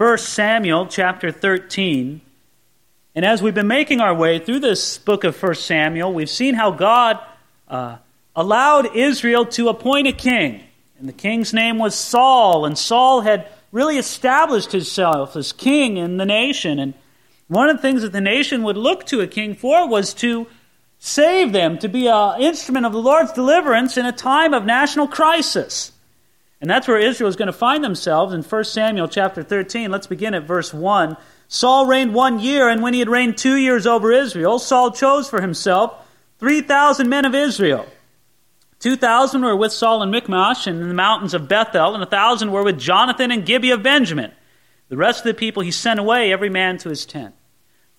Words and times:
1 0.00 0.16
Samuel 0.16 0.86
chapter 0.86 1.30
13. 1.30 2.22
And 3.14 3.22
as 3.22 3.42
we've 3.42 3.52
been 3.52 3.66
making 3.66 4.00
our 4.00 4.14
way 4.14 4.38
through 4.38 4.60
this 4.60 4.96
book 4.96 5.24
of 5.24 5.36
1 5.42 5.54
Samuel, 5.56 6.14
we've 6.14 6.30
seen 6.30 6.54
how 6.54 6.70
God 6.70 7.18
uh, 7.68 7.98
allowed 8.34 8.96
Israel 8.96 9.44
to 9.44 9.68
appoint 9.68 10.08
a 10.08 10.12
king. 10.12 10.62
And 10.98 11.06
the 11.06 11.12
king's 11.12 11.52
name 11.52 11.76
was 11.76 11.94
Saul, 11.94 12.64
and 12.64 12.78
Saul 12.78 13.20
had 13.20 13.46
really 13.72 13.98
established 13.98 14.72
himself 14.72 15.36
as 15.36 15.52
king 15.52 15.98
in 15.98 16.16
the 16.16 16.24
nation. 16.24 16.78
And 16.78 16.94
one 17.48 17.68
of 17.68 17.76
the 17.76 17.82
things 17.82 18.00
that 18.00 18.12
the 18.12 18.22
nation 18.22 18.62
would 18.62 18.78
look 18.78 19.04
to 19.08 19.20
a 19.20 19.26
king 19.26 19.54
for 19.54 19.86
was 19.86 20.14
to 20.14 20.46
save 20.98 21.52
them, 21.52 21.76
to 21.76 21.90
be 21.90 22.08
an 22.08 22.40
instrument 22.40 22.86
of 22.86 22.94
the 22.94 23.02
Lord's 23.02 23.34
deliverance 23.34 23.98
in 23.98 24.06
a 24.06 24.12
time 24.12 24.54
of 24.54 24.64
national 24.64 25.08
crisis. 25.08 25.92
And 26.60 26.68
that's 26.68 26.86
where 26.86 26.98
Israel 26.98 27.28
is 27.28 27.36
going 27.36 27.46
to 27.46 27.52
find 27.52 27.82
themselves 27.82 28.34
in 28.34 28.42
1 28.42 28.64
Samuel 28.64 29.08
chapter 29.08 29.42
13. 29.42 29.90
Let's 29.90 30.06
begin 30.06 30.34
at 30.34 30.44
verse 30.44 30.74
1. 30.74 31.16
Saul 31.48 31.86
reigned 31.86 32.14
one 32.14 32.38
year, 32.38 32.68
and 32.68 32.82
when 32.82 32.92
he 32.92 33.00
had 33.00 33.08
reigned 33.08 33.38
two 33.38 33.56
years 33.56 33.86
over 33.86 34.12
Israel, 34.12 34.58
Saul 34.58 34.90
chose 34.90 35.28
for 35.28 35.40
himself 35.40 35.94
3,000 36.38 37.08
men 37.08 37.24
of 37.24 37.34
Israel. 37.34 37.86
2,000 38.80 39.42
were 39.42 39.56
with 39.56 39.72
Saul 39.72 40.02
in 40.02 40.10
Michmash 40.10 40.66
and 40.66 40.80
in 40.80 40.88
the 40.88 40.94
mountains 40.94 41.34
of 41.34 41.48
Bethel, 41.48 41.94
and 41.94 42.02
a 42.02 42.06
1,000 42.06 42.52
were 42.52 42.62
with 42.62 42.78
Jonathan 42.78 43.30
and 43.30 43.44
Gibeah 43.44 43.74
of 43.74 43.82
Benjamin. 43.82 44.32
The 44.88 44.96
rest 44.96 45.20
of 45.20 45.24
the 45.24 45.34
people 45.34 45.62
he 45.62 45.70
sent 45.70 46.00
away, 46.00 46.32
every 46.32 46.50
man 46.50 46.78
to 46.78 46.88
his 46.88 47.06
tent. 47.06 47.34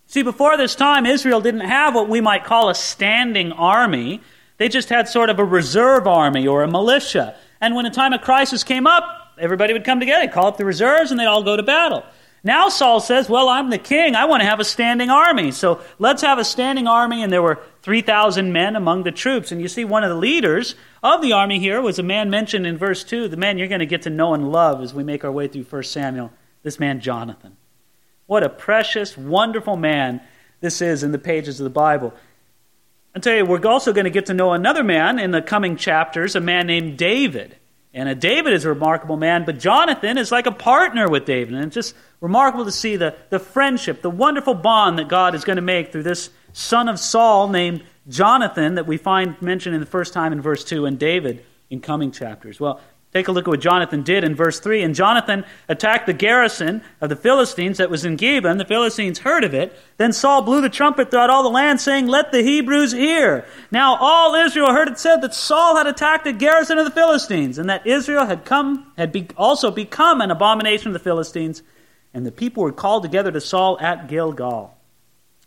See, 0.07 0.23
before 0.23 0.57
this 0.57 0.75
time, 0.75 1.05
Israel 1.05 1.39
didn't 1.39 1.61
have 1.61 1.95
what 1.95 2.09
we 2.09 2.19
might 2.19 2.43
call 2.43 2.69
a 2.69 2.75
standing 2.75 3.51
army. 3.53 4.21
They 4.57 4.69
just 4.69 4.89
had 4.89 5.07
sort 5.07 5.29
of 5.29 5.39
a 5.39 5.45
reserve 5.45 6.05
army 6.05 6.47
or 6.47 6.63
a 6.63 6.67
militia. 6.67 7.35
And 7.61 7.75
when 7.75 7.85
a 7.85 7.91
time 7.91 8.11
of 8.11 8.21
crisis 8.21 8.63
came 8.63 8.87
up, 8.87 9.03
everybody 9.37 9.71
would 9.71 9.85
come 9.85 9.99
together, 9.99 10.27
call 10.27 10.47
up 10.47 10.57
the 10.57 10.65
reserves, 10.65 11.11
and 11.11 11.19
they'd 11.19 11.25
all 11.25 11.43
go 11.43 11.55
to 11.55 11.63
battle. 11.63 12.03
Now 12.43 12.69
Saul 12.69 12.99
says, 12.99 13.29
Well, 13.29 13.47
I'm 13.49 13.69
the 13.69 13.77
king. 13.77 14.15
I 14.15 14.25
want 14.25 14.41
to 14.41 14.49
have 14.49 14.59
a 14.59 14.65
standing 14.65 15.11
army. 15.11 15.51
So 15.51 15.79
let's 15.99 16.23
have 16.23 16.39
a 16.39 16.43
standing 16.43 16.87
army. 16.87 17.21
And 17.21 17.31
there 17.31 17.41
were 17.41 17.59
3,000 17.83 18.51
men 18.51 18.75
among 18.75 19.03
the 19.03 19.11
troops. 19.11 19.51
And 19.51 19.61
you 19.61 19.67
see, 19.67 19.85
one 19.85 20.03
of 20.03 20.09
the 20.09 20.15
leaders 20.15 20.73
of 21.03 21.21
the 21.21 21.33
army 21.33 21.59
here 21.59 21.81
was 21.81 21.99
a 21.99 22.03
man 22.03 22.31
mentioned 22.31 22.65
in 22.65 22.77
verse 22.77 23.03
2, 23.03 23.27
the 23.27 23.37
man 23.37 23.59
you're 23.59 23.67
going 23.67 23.79
to 23.79 23.85
get 23.85 24.01
to 24.03 24.09
know 24.09 24.33
and 24.33 24.51
love 24.51 24.81
as 24.81 24.93
we 24.93 25.03
make 25.03 25.23
our 25.23 25.31
way 25.31 25.47
through 25.47 25.63
1 25.63 25.83
Samuel, 25.83 26.31
this 26.63 26.79
man, 26.79 26.99
Jonathan. 26.99 27.57
What 28.25 28.43
a 28.43 28.49
precious, 28.49 29.15
wonderful 29.15 29.75
man 29.75 30.21
this 30.61 30.81
is 30.81 31.03
in 31.03 31.11
the 31.11 31.19
pages 31.19 31.59
of 31.59 31.63
the 31.63 31.69
Bible. 31.69 32.13
I 33.15 33.19
tell 33.19 33.35
you, 33.35 33.45
we're 33.45 33.65
also 33.67 33.93
going 33.93 34.05
to 34.05 34.11
get 34.11 34.27
to 34.27 34.33
know 34.33 34.53
another 34.53 34.83
man 34.83 35.19
in 35.19 35.31
the 35.31 35.41
coming 35.41 35.75
chapters, 35.75 36.35
a 36.35 36.39
man 36.39 36.67
named 36.67 36.97
David. 36.97 37.57
And 37.93 38.19
David 38.21 38.53
is 38.53 38.63
a 38.63 38.69
remarkable 38.69 39.17
man, 39.17 39.43
but 39.43 39.59
Jonathan 39.59 40.17
is 40.17 40.31
like 40.31 40.45
a 40.45 40.51
partner 40.51 41.09
with 41.09 41.25
David. 41.25 41.53
And 41.55 41.65
it's 41.65 41.73
just 41.73 41.95
remarkable 42.21 42.63
to 42.63 42.71
see 42.71 42.95
the, 42.95 43.15
the 43.29 43.39
friendship, 43.39 44.01
the 44.01 44.09
wonderful 44.09 44.53
bond 44.53 44.97
that 44.99 45.09
God 45.09 45.35
is 45.35 45.43
going 45.43 45.57
to 45.57 45.61
make 45.61 45.91
through 45.91 46.03
this 46.03 46.29
son 46.53 46.87
of 46.87 46.99
Saul 46.99 47.49
named 47.49 47.83
Jonathan 48.07 48.75
that 48.75 48.87
we 48.87 48.97
find 48.97 49.39
mentioned 49.41 49.75
in 49.75 49.81
the 49.81 49.87
first 49.87 50.13
time 50.13 50.31
in 50.31 50.41
verse 50.41 50.63
2 50.63 50.85
and 50.85 50.97
David 50.97 51.43
in 51.69 51.81
coming 51.81 52.11
chapters. 52.11 52.59
Well, 52.59 52.79
Take 53.13 53.27
a 53.27 53.33
look 53.33 53.45
at 53.45 53.49
what 53.49 53.59
Jonathan 53.59 54.03
did 54.03 54.23
in 54.23 54.35
verse 54.35 54.61
3. 54.61 54.83
And 54.83 54.95
Jonathan 54.95 55.43
attacked 55.67 56.05
the 56.05 56.13
garrison 56.13 56.81
of 57.01 57.09
the 57.09 57.15
Philistines 57.17 57.77
that 57.77 57.89
was 57.89 58.05
in 58.05 58.15
Geba, 58.15 58.49
and 58.49 58.57
the 58.57 58.65
Philistines 58.65 59.19
heard 59.19 59.43
of 59.43 59.53
it. 59.53 59.77
Then 59.97 60.13
Saul 60.13 60.43
blew 60.43 60.61
the 60.61 60.69
trumpet 60.69 61.11
throughout 61.11 61.29
all 61.29 61.43
the 61.43 61.49
land, 61.49 61.81
saying, 61.81 62.07
Let 62.07 62.31
the 62.31 62.41
Hebrews 62.41 62.93
hear. 62.93 63.45
Now 63.69 63.97
all 63.97 64.33
Israel 64.35 64.71
heard 64.71 64.87
it 64.87 64.97
said 64.97 65.21
that 65.21 65.33
Saul 65.33 65.75
had 65.75 65.87
attacked 65.87 66.23
the 66.23 66.31
garrison 66.31 66.77
of 66.77 66.85
the 66.85 66.91
Philistines, 66.91 67.57
and 67.57 67.69
that 67.69 67.85
Israel 67.85 68.25
had 68.25 68.45
come 68.45 68.93
had 68.97 69.11
be, 69.11 69.27
also 69.35 69.71
become 69.71 70.21
an 70.21 70.31
abomination 70.31 70.87
of 70.87 70.93
the 70.93 70.99
Philistines, 70.99 71.63
and 72.13 72.25
the 72.25 72.31
people 72.31 72.63
were 72.63 72.71
called 72.71 73.03
together 73.03 73.31
to 73.31 73.41
Saul 73.41 73.77
at 73.81 74.07
Gilgal. 74.07 74.77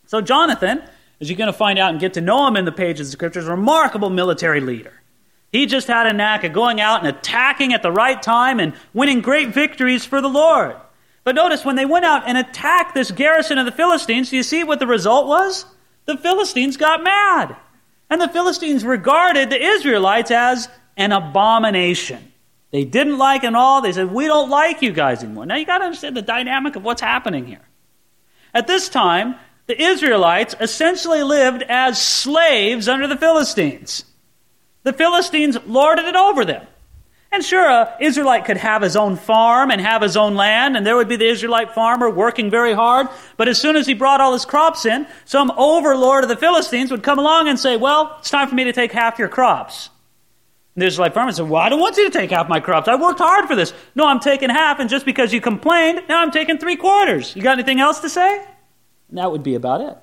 So 0.06 0.20
Jonathan, 0.20 0.82
as 1.18 1.30
you're 1.30 1.38
going 1.38 1.46
to 1.46 1.54
find 1.54 1.78
out 1.78 1.92
and 1.92 2.00
get 2.00 2.14
to 2.14 2.20
know 2.20 2.46
him 2.46 2.56
in 2.56 2.66
the 2.66 2.72
pages 2.72 3.08
of 3.08 3.12
the 3.12 3.16
scriptures, 3.16 3.46
a 3.46 3.52
remarkable 3.52 4.10
military 4.10 4.60
leader. 4.60 5.00
He 5.54 5.66
just 5.66 5.87
had 5.87 6.09
a 6.09 6.12
knack 6.12 6.42
of 6.42 6.53
going 6.53 6.81
out 6.81 7.06
and 7.06 7.16
attacking 7.16 7.75
at 7.75 7.82
the 7.84 7.92
right 7.92 8.20
time 8.20 8.59
and 8.59 8.75
winning 8.92 9.20
great 9.20 9.50
victories 9.50 10.04
for 10.04 10.20
the 10.20 10.28
Lord. 10.28 10.75
But 11.22 11.37
notice 11.37 11.65
when 11.65 11.76
they 11.76 11.87
went 11.87 12.04
out 12.04 12.25
and 12.26 12.37
attacked 12.37 12.92
this 12.92 13.12
garrison 13.12 13.59
of 13.59 13.65
the 13.65 13.70
Philistines, 13.70 14.31
do 14.31 14.37
you 14.37 14.42
see 14.42 14.65
what 14.65 14.81
the 14.81 14.88
result 14.88 15.28
was? 15.28 15.65
The 16.06 16.16
Philistines 16.16 16.76
got 16.76 17.04
mad. 17.04 17.54
And 18.10 18.20
the 18.20 18.26
Philistines 18.26 18.84
regarded 18.84 19.48
the 19.48 19.65
Israelites 19.65 20.32
as 20.32 20.69
an 20.97 21.12
abomination. 21.12 22.32
They 22.72 22.84
didn't 22.84 23.19
like 23.19 23.44
it 23.44 23.54
all. 23.54 23.81
They 23.81 23.92
said, 23.92 24.10
We 24.10 24.26
don't 24.26 24.50
like 24.50 24.82
you 24.82 24.91
guys 24.91 25.22
anymore. 25.22 25.47
Now 25.47 25.54
you 25.54 25.66
got 25.66 25.78
to 25.78 25.84
understand 25.84 26.16
the 26.16 26.22
dynamic 26.22 26.75
of 26.75 26.82
what's 26.82 27.00
happening 27.00 27.47
here. 27.47 27.62
At 28.53 28.66
this 28.66 28.88
time, 28.88 29.36
the 29.69 29.81
Israelites 29.81 30.56
essentially 30.59 31.22
lived 31.22 31.62
as 31.69 32.03
slaves 32.03 32.88
under 32.88 33.06
the 33.06 33.16
Philistines. 33.16 34.04
The 34.84 34.93
Philistines 34.93 35.59
lorded 35.67 36.05
it 36.05 36.15
over 36.15 36.45
them. 36.45 36.67
And 37.33 37.45
sure, 37.45 37.69
an 37.69 37.89
Israelite 38.00 38.45
could 38.45 38.59
have 38.59 38.81
his 38.81 38.95
own 38.95 39.17
farm 39.17 39.72
and 39.72 39.81
have 39.81 40.03
his 40.03 40.17
own 40.17 40.37
land, 40.37 40.77
and 40.77 40.87
there 40.87 40.95
would 40.95 41.09
be 41.09 41.17
the 41.17 41.27
Israelite 41.27 41.75
farmer 41.75 42.09
working 42.09 42.49
very 42.49 42.75
hard. 42.75 43.09
But 43.37 43.49
as 43.49 43.61
soon 43.61 43.75
as 43.75 43.89
he 43.89 43.95
brought 43.95 44.21
all 44.21 44.34
his 44.34 44.45
crops 44.45 44.87
in, 44.87 45.09
some 45.25 45.50
overlord 45.56 46.22
of 46.22 46.28
the 46.28 46.37
Philistines 46.37 46.93
would 46.93 47.03
come 47.03 47.19
along 47.19 47.49
and 47.49 47.59
say, 47.59 47.77
Well, 47.77 48.15
it's 48.21 48.31
time 48.31 48.47
for 48.47 48.55
me 48.55 48.62
to 48.62 48.72
take 48.72 48.93
half 48.93 49.19
your 49.19 49.27
crops. 49.27 49.91
And 50.77 50.83
the 50.83 50.87
Israelite 50.87 51.12
farmer 51.12 51.33
said, 51.33 51.49
Well, 51.49 51.61
I 51.61 51.71
don't 51.71 51.81
want 51.81 51.97
you 51.97 52.05
to 52.09 52.16
take 52.16 52.31
half 52.31 52.49
my 52.49 52.61
crops. 52.61 52.87
I 52.87 52.95
worked 52.95 53.19
hard 53.19 53.49
for 53.49 53.56
this. 53.56 53.72
No, 53.97 54.06
I'm 54.06 54.21
taking 54.21 54.49
half, 54.49 54.78
and 54.78 54.89
just 54.89 55.05
because 55.05 55.33
you 55.33 55.41
complained, 55.41 56.03
now 56.09 56.22
I'm 56.22 56.31
taking 56.31 56.59
three 56.59 56.77
quarters. 56.77 57.34
You 57.34 57.43
got 57.43 57.55
anything 57.55 57.81
else 57.81 57.99
to 58.01 58.09
say? 58.09 58.47
And 59.09 59.19
that 59.19 59.33
would 59.33 59.43
be 59.43 59.56
about 59.56 59.81
it. 59.81 59.99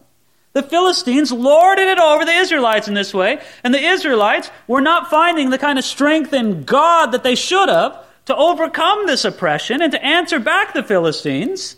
The 0.53 0.63
Philistines 0.63 1.31
lorded 1.31 1.87
it 1.87 1.99
over 1.99 2.25
the 2.25 2.33
Israelites 2.33 2.87
in 2.87 2.93
this 2.93 3.13
way, 3.13 3.41
and 3.63 3.73
the 3.73 3.83
Israelites 3.83 4.51
were 4.67 4.81
not 4.81 5.09
finding 5.09 5.49
the 5.49 5.57
kind 5.57 5.79
of 5.79 5.85
strength 5.85 6.33
in 6.33 6.63
God 6.63 7.13
that 7.13 7.23
they 7.23 7.35
should 7.35 7.69
have 7.69 8.05
to 8.25 8.35
overcome 8.35 9.07
this 9.07 9.23
oppression 9.23 9.81
and 9.81 9.91
to 9.93 10.03
answer 10.03 10.39
back 10.39 10.73
the 10.73 10.83
Philistines. 10.83 11.77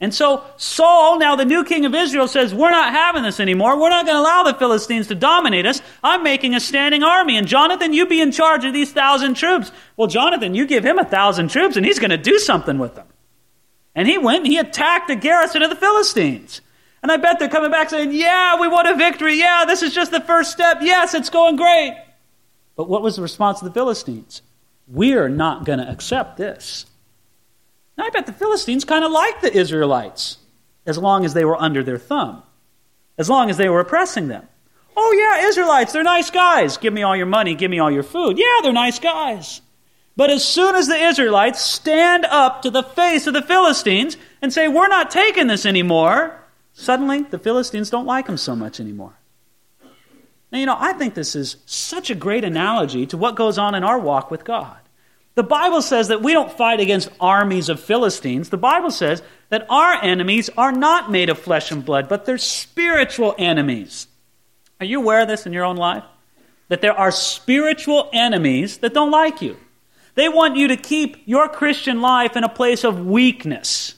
And 0.00 0.14
so 0.14 0.44
Saul, 0.56 1.18
now 1.18 1.36
the 1.36 1.44
new 1.44 1.64
king 1.64 1.86
of 1.86 1.94
Israel, 1.94 2.28
says, 2.28 2.54
We're 2.54 2.70
not 2.70 2.92
having 2.92 3.22
this 3.22 3.40
anymore. 3.40 3.80
We're 3.80 3.90
not 3.90 4.04
going 4.04 4.16
to 4.16 4.20
allow 4.20 4.42
the 4.42 4.58
Philistines 4.58 5.06
to 5.08 5.14
dominate 5.14 5.64
us. 5.64 5.80
I'm 6.02 6.22
making 6.22 6.54
a 6.54 6.60
standing 6.60 7.02
army. 7.02 7.38
And 7.38 7.46
Jonathan, 7.46 7.94
you 7.94 8.06
be 8.06 8.20
in 8.20 8.32
charge 8.32 8.64
of 8.66 8.74
these 8.74 8.92
thousand 8.92 9.34
troops. 9.34 9.72
Well, 9.96 10.08
Jonathan, 10.08 10.54
you 10.54 10.66
give 10.66 10.84
him 10.84 10.98
a 10.98 11.04
thousand 11.04 11.48
troops, 11.48 11.76
and 11.76 11.86
he's 11.86 11.98
going 11.98 12.10
to 12.10 12.18
do 12.18 12.38
something 12.38 12.78
with 12.78 12.94
them. 12.94 13.06
And 13.94 14.06
he 14.06 14.18
went 14.18 14.44
and 14.44 14.52
he 14.52 14.58
attacked 14.58 15.08
the 15.08 15.16
garrison 15.16 15.62
of 15.62 15.70
the 15.70 15.76
Philistines. 15.76 16.60
And 17.06 17.12
I 17.12 17.18
bet 17.18 17.38
they're 17.38 17.48
coming 17.48 17.70
back 17.70 17.88
saying, 17.88 18.10
Yeah, 18.10 18.60
we 18.60 18.66
won 18.66 18.84
a 18.88 18.96
victory. 18.96 19.38
Yeah, 19.38 19.64
this 19.64 19.80
is 19.80 19.94
just 19.94 20.10
the 20.10 20.20
first 20.20 20.50
step. 20.50 20.78
Yes, 20.80 21.14
it's 21.14 21.30
going 21.30 21.54
great. 21.54 21.96
But 22.74 22.88
what 22.88 23.00
was 23.00 23.14
the 23.14 23.22
response 23.22 23.62
of 23.62 23.64
the 23.64 23.72
Philistines? 23.72 24.42
We're 24.88 25.28
not 25.28 25.64
going 25.64 25.78
to 25.78 25.88
accept 25.88 26.36
this. 26.36 26.84
Now, 27.96 28.06
I 28.06 28.10
bet 28.10 28.26
the 28.26 28.32
Philistines 28.32 28.84
kind 28.84 29.04
of 29.04 29.12
liked 29.12 29.40
the 29.40 29.56
Israelites 29.56 30.38
as 30.84 30.98
long 30.98 31.24
as 31.24 31.32
they 31.32 31.44
were 31.44 31.54
under 31.54 31.84
their 31.84 31.96
thumb, 31.96 32.42
as 33.16 33.30
long 33.30 33.50
as 33.50 33.56
they 33.56 33.68
were 33.68 33.78
oppressing 33.78 34.26
them. 34.26 34.48
Oh, 34.96 35.12
yeah, 35.12 35.46
Israelites, 35.46 35.92
they're 35.92 36.02
nice 36.02 36.30
guys. 36.30 36.76
Give 36.76 36.92
me 36.92 37.04
all 37.04 37.14
your 37.14 37.26
money, 37.26 37.54
give 37.54 37.70
me 37.70 37.78
all 37.78 37.92
your 37.92 38.02
food. 38.02 38.36
Yeah, 38.36 38.62
they're 38.64 38.72
nice 38.72 38.98
guys. 38.98 39.60
But 40.16 40.30
as 40.30 40.44
soon 40.44 40.74
as 40.74 40.88
the 40.88 41.00
Israelites 41.00 41.60
stand 41.60 42.24
up 42.24 42.62
to 42.62 42.70
the 42.70 42.82
face 42.82 43.28
of 43.28 43.34
the 43.34 43.42
Philistines 43.42 44.16
and 44.42 44.52
say, 44.52 44.66
We're 44.66 44.88
not 44.88 45.12
taking 45.12 45.46
this 45.46 45.64
anymore, 45.64 46.42
Suddenly, 46.78 47.22
the 47.22 47.38
Philistines 47.38 47.88
don't 47.88 48.04
like 48.04 48.26
him 48.26 48.36
so 48.36 48.54
much 48.54 48.80
anymore. 48.80 49.14
Now, 50.52 50.58
you 50.58 50.66
know, 50.66 50.76
I 50.78 50.92
think 50.92 51.14
this 51.14 51.34
is 51.34 51.56
such 51.64 52.10
a 52.10 52.14
great 52.14 52.44
analogy 52.44 53.06
to 53.06 53.16
what 53.16 53.34
goes 53.34 53.56
on 53.56 53.74
in 53.74 53.82
our 53.82 53.98
walk 53.98 54.30
with 54.30 54.44
God. 54.44 54.76
The 55.36 55.42
Bible 55.42 55.80
says 55.80 56.08
that 56.08 56.22
we 56.22 56.34
don't 56.34 56.52
fight 56.52 56.78
against 56.78 57.08
armies 57.18 57.70
of 57.70 57.80
Philistines. 57.80 58.50
The 58.50 58.58
Bible 58.58 58.90
says 58.90 59.22
that 59.48 59.66
our 59.70 59.94
enemies 60.02 60.50
are 60.58 60.70
not 60.70 61.10
made 61.10 61.30
of 61.30 61.38
flesh 61.38 61.72
and 61.72 61.82
blood, 61.82 62.10
but 62.10 62.26
they're 62.26 62.36
spiritual 62.36 63.34
enemies. 63.38 64.06
Are 64.78 64.86
you 64.86 65.00
aware 65.00 65.22
of 65.22 65.28
this 65.28 65.46
in 65.46 65.54
your 65.54 65.64
own 65.64 65.76
life? 65.76 66.04
That 66.68 66.82
there 66.82 66.96
are 66.96 67.10
spiritual 67.10 68.10
enemies 68.12 68.78
that 68.78 68.92
don't 68.92 69.10
like 69.10 69.40
you. 69.40 69.56
They 70.14 70.28
want 70.28 70.56
you 70.56 70.68
to 70.68 70.76
keep 70.76 71.22
your 71.24 71.48
Christian 71.48 72.02
life 72.02 72.36
in 72.36 72.44
a 72.44 72.50
place 72.50 72.84
of 72.84 73.06
weakness 73.06 73.94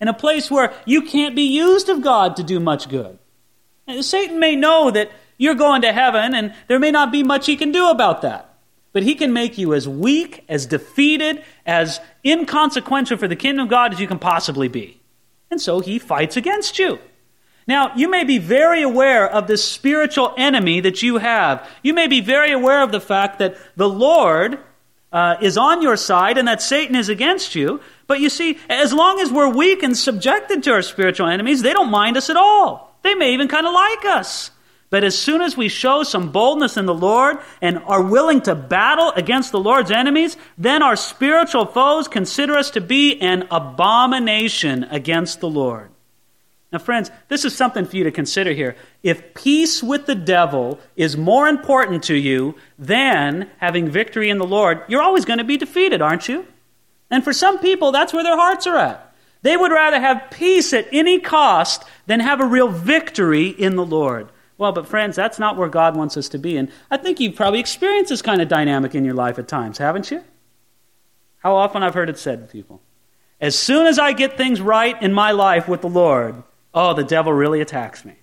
in 0.00 0.08
a 0.08 0.14
place 0.14 0.50
where 0.50 0.72
you 0.84 1.02
can't 1.02 1.34
be 1.34 1.42
used 1.42 1.88
of 1.88 2.02
God 2.02 2.36
to 2.36 2.42
do 2.42 2.60
much 2.60 2.88
good. 2.88 3.18
Satan 4.00 4.38
may 4.38 4.54
know 4.54 4.90
that 4.90 5.10
you're 5.38 5.54
going 5.54 5.82
to 5.82 5.92
heaven, 5.92 6.34
and 6.34 6.54
there 6.66 6.78
may 6.78 6.90
not 6.90 7.12
be 7.12 7.22
much 7.22 7.46
he 7.46 7.56
can 7.56 7.72
do 7.72 7.88
about 7.88 8.22
that. 8.22 8.54
But 8.92 9.02
he 9.02 9.14
can 9.14 9.32
make 9.32 9.58
you 9.58 9.74
as 9.74 9.88
weak, 9.88 10.44
as 10.48 10.66
defeated, 10.66 11.44
as 11.64 12.00
inconsequential 12.24 13.18
for 13.18 13.28
the 13.28 13.36
kingdom 13.36 13.64
of 13.64 13.70
God 13.70 13.92
as 13.92 14.00
you 14.00 14.06
can 14.06 14.18
possibly 14.18 14.68
be. 14.68 15.00
And 15.50 15.60
so 15.60 15.80
he 15.80 15.98
fights 15.98 16.36
against 16.36 16.78
you. 16.78 16.98
Now, 17.66 17.94
you 17.94 18.08
may 18.08 18.24
be 18.24 18.38
very 18.38 18.82
aware 18.82 19.30
of 19.30 19.46
this 19.46 19.62
spiritual 19.62 20.34
enemy 20.38 20.80
that 20.80 21.02
you 21.02 21.18
have. 21.18 21.68
You 21.82 21.92
may 21.92 22.06
be 22.06 22.22
very 22.22 22.50
aware 22.50 22.82
of 22.82 22.92
the 22.92 23.00
fact 23.00 23.38
that 23.40 23.58
the 23.76 23.88
Lord 23.88 24.58
uh, 25.12 25.36
is 25.40 25.56
on 25.56 25.82
your 25.82 25.96
side 25.96 26.38
and 26.38 26.48
that 26.48 26.62
Satan 26.62 26.96
is 26.96 27.08
against 27.08 27.54
you. 27.54 27.80
But 28.06 28.20
you 28.20 28.28
see, 28.28 28.58
as 28.68 28.92
long 28.92 29.20
as 29.20 29.30
we're 29.30 29.48
weak 29.48 29.82
and 29.82 29.96
subjected 29.96 30.62
to 30.64 30.72
our 30.72 30.82
spiritual 30.82 31.28
enemies, 31.28 31.62
they 31.62 31.72
don't 31.72 31.90
mind 31.90 32.16
us 32.16 32.30
at 32.30 32.36
all. 32.36 32.98
They 33.02 33.14
may 33.14 33.32
even 33.32 33.48
kind 33.48 33.66
of 33.66 33.72
like 33.72 34.04
us. 34.04 34.50
But 34.90 35.04
as 35.04 35.18
soon 35.18 35.42
as 35.42 35.56
we 35.56 35.68
show 35.68 36.02
some 36.02 36.32
boldness 36.32 36.78
in 36.78 36.86
the 36.86 36.94
Lord 36.94 37.38
and 37.60 37.78
are 37.78 38.02
willing 38.02 38.40
to 38.42 38.54
battle 38.54 39.12
against 39.12 39.52
the 39.52 39.60
Lord's 39.60 39.90
enemies, 39.90 40.36
then 40.56 40.82
our 40.82 40.96
spiritual 40.96 41.66
foes 41.66 42.08
consider 42.08 42.56
us 42.56 42.70
to 42.70 42.80
be 42.80 43.20
an 43.20 43.48
abomination 43.50 44.84
against 44.84 45.40
the 45.40 45.48
Lord. 45.48 45.90
Now, 46.70 46.78
friends, 46.78 47.10
this 47.28 47.46
is 47.46 47.56
something 47.56 47.86
for 47.86 47.96
you 47.96 48.04
to 48.04 48.10
consider 48.10 48.52
here. 48.52 48.76
If 49.02 49.34
peace 49.34 49.82
with 49.82 50.04
the 50.04 50.14
devil 50.14 50.78
is 50.96 51.16
more 51.16 51.48
important 51.48 52.02
to 52.04 52.14
you 52.14 52.56
than 52.78 53.50
having 53.58 53.88
victory 53.88 54.28
in 54.28 54.38
the 54.38 54.46
Lord, 54.46 54.82
you're 54.86 55.02
always 55.02 55.24
going 55.24 55.38
to 55.38 55.44
be 55.44 55.56
defeated, 55.56 56.02
aren't 56.02 56.28
you? 56.28 56.46
And 57.10 57.24
for 57.24 57.32
some 57.32 57.58
people, 57.58 57.90
that's 57.90 58.12
where 58.12 58.22
their 58.22 58.36
hearts 58.36 58.66
are 58.66 58.76
at. 58.76 59.14
They 59.40 59.56
would 59.56 59.72
rather 59.72 59.98
have 59.98 60.30
peace 60.30 60.74
at 60.74 60.88
any 60.92 61.20
cost 61.20 61.84
than 62.06 62.20
have 62.20 62.40
a 62.40 62.46
real 62.46 62.68
victory 62.68 63.48
in 63.48 63.76
the 63.76 63.86
Lord. 63.86 64.28
Well, 64.58 64.72
but 64.72 64.88
friends, 64.88 65.16
that's 65.16 65.38
not 65.38 65.56
where 65.56 65.68
God 65.68 65.96
wants 65.96 66.16
us 66.16 66.28
to 66.30 66.38
be. 66.38 66.56
And 66.56 66.70
I 66.90 66.96
think 66.96 67.20
you've 67.20 67.36
probably 67.36 67.60
experienced 67.60 68.10
this 68.10 68.22
kind 68.22 68.42
of 68.42 68.48
dynamic 68.48 68.94
in 68.94 69.04
your 69.04 69.14
life 69.14 69.38
at 69.38 69.48
times, 69.48 69.78
haven't 69.78 70.10
you? 70.10 70.22
How 71.38 71.54
often 71.54 71.82
I've 71.82 71.94
heard 71.94 72.10
it 72.10 72.18
said 72.18 72.40
to 72.40 72.52
people. 72.52 72.82
As 73.40 73.56
soon 73.56 73.86
as 73.86 74.00
I 74.00 74.12
get 74.12 74.36
things 74.36 74.60
right 74.60 75.00
in 75.00 75.12
my 75.12 75.30
life 75.30 75.68
with 75.68 75.80
the 75.80 75.88
Lord, 75.88 76.42
oh, 76.78 76.94
the 76.94 77.02
devil 77.02 77.32
really 77.32 77.60
attacks 77.60 78.04
me. 78.04 78.14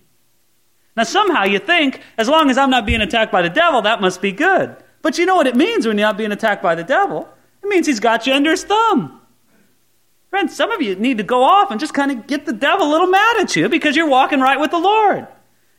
Now, 0.95 1.03
somehow 1.03 1.43
you 1.43 1.59
think, 1.59 1.99
as 2.17 2.29
long 2.29 2.49
as 2.49 2.57
I'm 2.57 2.69
not 2.69 2.85
being 2.85 3.01
attacked 3.01 3.31
by 3.31 3.41
the 3.41 3.49
devil, 3.49 3.81
that 3.81 3.99
must 3.99 4.21
be 4.21 4.31
good. 4.31 4.77
But 5.01 5.17
you 5.17 5.25
know 5.25 5.35
what 5.35 5.47
it 5.47 5.57
means 5.57 5.85
when 5.85 5.97
you're 5.97 6.07
not 6.07 6.17
being 6.17 6.31
attacked 6.31 6.63
by 6.63 6.73
the 6.73 6.83
devil? 6.83 7.27
It 7.61 7.67
means 7.67 7.85
he's 7.85 7.99
got 7.99 8.25
you 8.25 8.33
under 8.33 8.51
his 8.51 8.63
thumb. 8.63 9.21
Friends, 10.29 10.55
some 10.55 10.71
of 10.71 10.81
you 10.81 10.95
need 10.95 11.17
to 11.17 11.23
go 11.23 11.43
off 11.43 11.69
and 11.69 11.79
just 11.79 11.93
kind 11.93 12.11
of 12.11 12.27
get 12.27 12.45
the 12.45 12.53
devil 12.53 12.87
a 12.87 12.91
little 12.91 13.07
mad 13.07 13.37
at 13.41 13.55
you 13.57 13.67
because 13.67 13.95
you're 13.95 14.07
walking 14.07 14.39
right 14.39 14.59
with 14.59 14.71
the 14.71 14.79
Lord. 14.79 15.27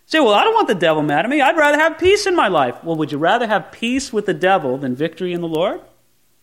Say, 0.04 0.20
well, 0.20 0.34
I 0.34 0.44
don't 0.44 0.54
want 0.54 0.68
the 0.68 0.74
devil 0.74 1.02
mad 1.02 1.24
at 1.24 1.30
me. 1.30 1.40
I'd 1.40 1.56
rather 1.56 1.78
have 1.78 1.98
peace 1.98 2.26
in 2.26 2.36
my 2.36 2.48
life. 2.48 2.84
Well, 2.84 2.96
would 2.96 3.10
you 3.10 3.18
rather 3.18 3.46
have 3.46 3.72
peace 3.72 4.12
with 4.12 4.26
the 4.26 4.34
devil 4.34 4.76
than 4.76 4.94
victory 4.94 5.32
in 5.32 5.40
the 5.40 5.48
Lord? 5.48 5.80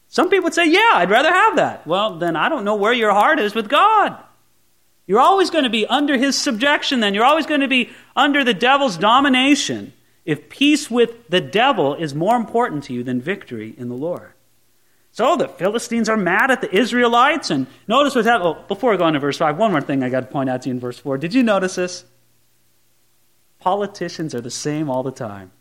Some 0.07 0.29
people 0.29 0.45
would 0.45 0.53
say, 0.53 0.67
yeah, 0.67 0.91
I'd 0.93 1.09
rather 1.09 1.31
have 1.31 1.55
that. 1.57 1.87
Well, 1.87 2.17
then 2.17 2.35
I 2.35 2.49
don't 2.49 2.65
know 2.65 2.75
where 2.75 2.93
your 2.93 3.13
heart 3.13 3.39
is 3.39 3.55
with 3.55 3.69
God. 3.69 4.17
You're 5.05 5.19
always 5.19 5.49
going 5.49 5.65
to 5.65 5.69
be 5.69 5.85
under 5.85 6.17
his 6.17 6.37
subjection, 6.37 7.01
then. 7.01 7.13
You're 7.13 7.25
always 7.25 7.45
going 7.45 7.61
to 7.61 7.67
be 7.67 7.89
under 8.15 8.43
the 8.43 8.53
devil's 8.53 8.97
domination 8.97 9.93
if 10.25 10.49
peace 10.49 10.89
with 10.89 11.27
the 11.27 11.41
devil 11.41 11.95
is 11.95 12.15
more 12.15 12.35
important 12.35 12.85
to 12.85 12.93
you 12.93 13.03
than 13.03 13.19
victory 13.19 13.73
in 13.77 13.89
the 13.89 13.95
Lord. 13.95 14.31
So 15.11 15.35
the 15.35 15.47
Philistines 15.47 16.09
are 16.09 16.17
mad 16.17 16.49
at 16.49 16.61
the 16.61 16.75
Israelites, 16.75 17.51
and 17.51 17.67
notice 17.87 18.15
what's 18.15 18.27
happening. 18.27 18.55
Oh, 18.57 18.65
before 18.67 18.91
we 18.91 18.97
go 18.97 19.03
on 19.03 19.13
to 19.13 19.19
verse 19.19 19.37
5, 19.37 19.57
one 19.57 19.71
more 19.71 19.81
thing 19.81 20.01
I 20.01 20.09
got 20.09 20.21
to 20.21 20.25
point 20.25 20.49
out 20.49 20.63
to 20.63 20.69
you 20.69 20.73
in 20.73 20.79
verse 20.79 20.97
4. 20.97 21.17
Did 21.17 21.33
you 21.33 21.43
notice 21.43 21.75
this? 21.75 22.05
Politicians 23.59 24.33
are 24.33 24.41
the 24.41 24.49
same 24.49 24.89
all 24.89 25.03
the 25.03 25.11
time. 25.11 25.51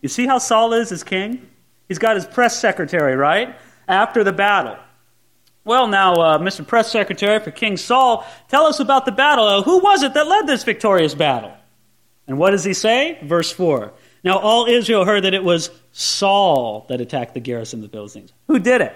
You 0.00 0.08
see 0.08 0.26
how 0.26 0.38
Saul 0.38 0.72
is 0.74 0.92
as 0.92 1.02
king? 1.02 1.48
He's 1.88 1.98
got 1.98 2.14
his 2.14 2.24
press 2.24 2.60
secretary, 2.60 3.16
right? 3.16 3.56
After 3.88 4.22
the 4.22 4.32
battle. 4.32 4.76
Well, 5.70 5.86
now, 5.86 6.14
uh, 6.14 6.38
Mr. 6.38 6.66
Press 6.66 6.90
Secretary 6.90 7.38
for 7.38 7.52
King 7.52 7.76
Saul, 7.76 8.26
tell 8.48 8.66
us 8.66 8.80
about 8.80 9.04
the 9.04 9.12
battle. 9.12 9.44
Uh, 9.44 9.62
who 9.62 9.78
was 9.78 10.02
it 10.02 10.14
that 10.14 10.26
led 10.26 10.48
this 10.48 10.64
victorious 10.64 11.14
battle? 11.14 11.52
And 12.26 12.38
what 12.38 12.50
does 12.50 12.64
he 12.64 12.74
say? 12.74 13.20
Verse 13.22 13.52
4. 13.52 13.92
Now, 14.24 14.38
all 14.38 14.66
Israel 14.66 15.04
heard 15.04 15.22
that 15.22 15.32
it 15.32 15.44
was 15.44 15.70
Saul 15.92 16.86
that 16.88 17.00
attacked 17.00 17.34
the 17.34 17.40
garrison 17.40 17.78
of 17.78 17.88
the 17.88 17.96
Philistines. 17.96 18.32
Who 18.48 18.58
did 18.58 18.80
it? 18.80 18.92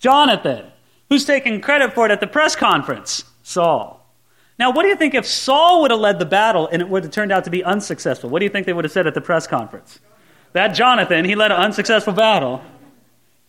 Jonathan. 0.00 0.72
Who's 1.10 1.24
taking 1.24 1.60
credit 1.60 1.94
for 1.94 2.06
it 2.06 2.10
at 2.10 2.18
the 2.18 2.26
press 2.26 2.56
conference? 2.56 3.22
Saul. 3.44 4.04
Now, 4.58 4.72
what 4.72 4.82
do 4.82 4.88
you 4.88 4.96
think 4.96 5.14
if 5.14 5.26
Saul 5.26 5.82
would 5.82 5.92
have 5.92 6.00
led 6.00 6.18
the 6.18 6.26
battle 6.26 6.66
and 6.72 6.82
it 6.82 6.88
would 6.88 7.04
have 7.04 7.12
turned 7.12 7.30
out 7.30 7.44
to 7.44 7.50
be 7.50 7.62
unsuccessful? 7.62 8.30
What 8.30 8.40
do 8.40 8.46
you 8.46 8.50
think 8.50 8.66
they 8.66 8.72
would 8.72 8.84
have 8.84 8.90
said 8.90 9.06
at 9.06 9.14
the 9.14 9.20
press 9.20 9.46
conference? 9.46 10.00
That 10.54 10.74
Jonathan, 10.74 11.24
he 11.24 11.36
led 11.36 11.52
an 11.52 11.58
unsuccessful 11.58 12.14
battle. 12.14 12.64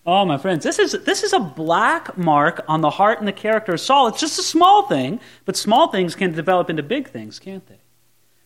Oh, 0.05 0.25
my 0.25 0.37
friends, 0.37 0.63
this 0.63 0.79
is, 0.79 0.93
this 1.03 1.23
is 1.23 1.31
a 1.31 1.39
black 1.39 2.17
mark 2.17 2.65
on 2.67 2.81
the 2.81 2.89
heart 2.89 3.19
and 3.19 3.27
the 3.27 3.33
character 3.33 3.73
of 3.73 3.79
Saul. 3.79 4.07
It's 4.07 4.19
just 4.19 4.39
a 4.39 4.43
small 4.43 4.87
thing, 4.87 5.19
but 5.45 5.55
small 5.55 5.89
things 5.89 6.15
can 6.15 6.31
develop 6.31 6.69
into 6.71 6.81
big 6.81 7.07
things, 7.09 7.37
can't 7.37 7.65
they? 7.67 7.81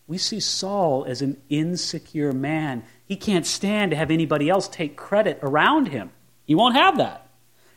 We 0.08 0.18
see 0.18 0.40
Saul 0.40 1.06
as 1.06 1.22
an 1.22 1.38
insecure 1.50 2.34
man. 2.34 2.84
He 3.06 3.16
can't 3.16 3.46
stand 3.46 3.92
to 3.92 3.98
have 3.98 4.12
anybody 4.12 4.50
else 4.50 4.68
take 4.68 4.98
credit 4.98 5.40
around 5.42 5.88
him. 5.88 6.12
He 6.46 6.56
won't 6.56 6.76
have 6.76 6.98
that. 6.98 7.25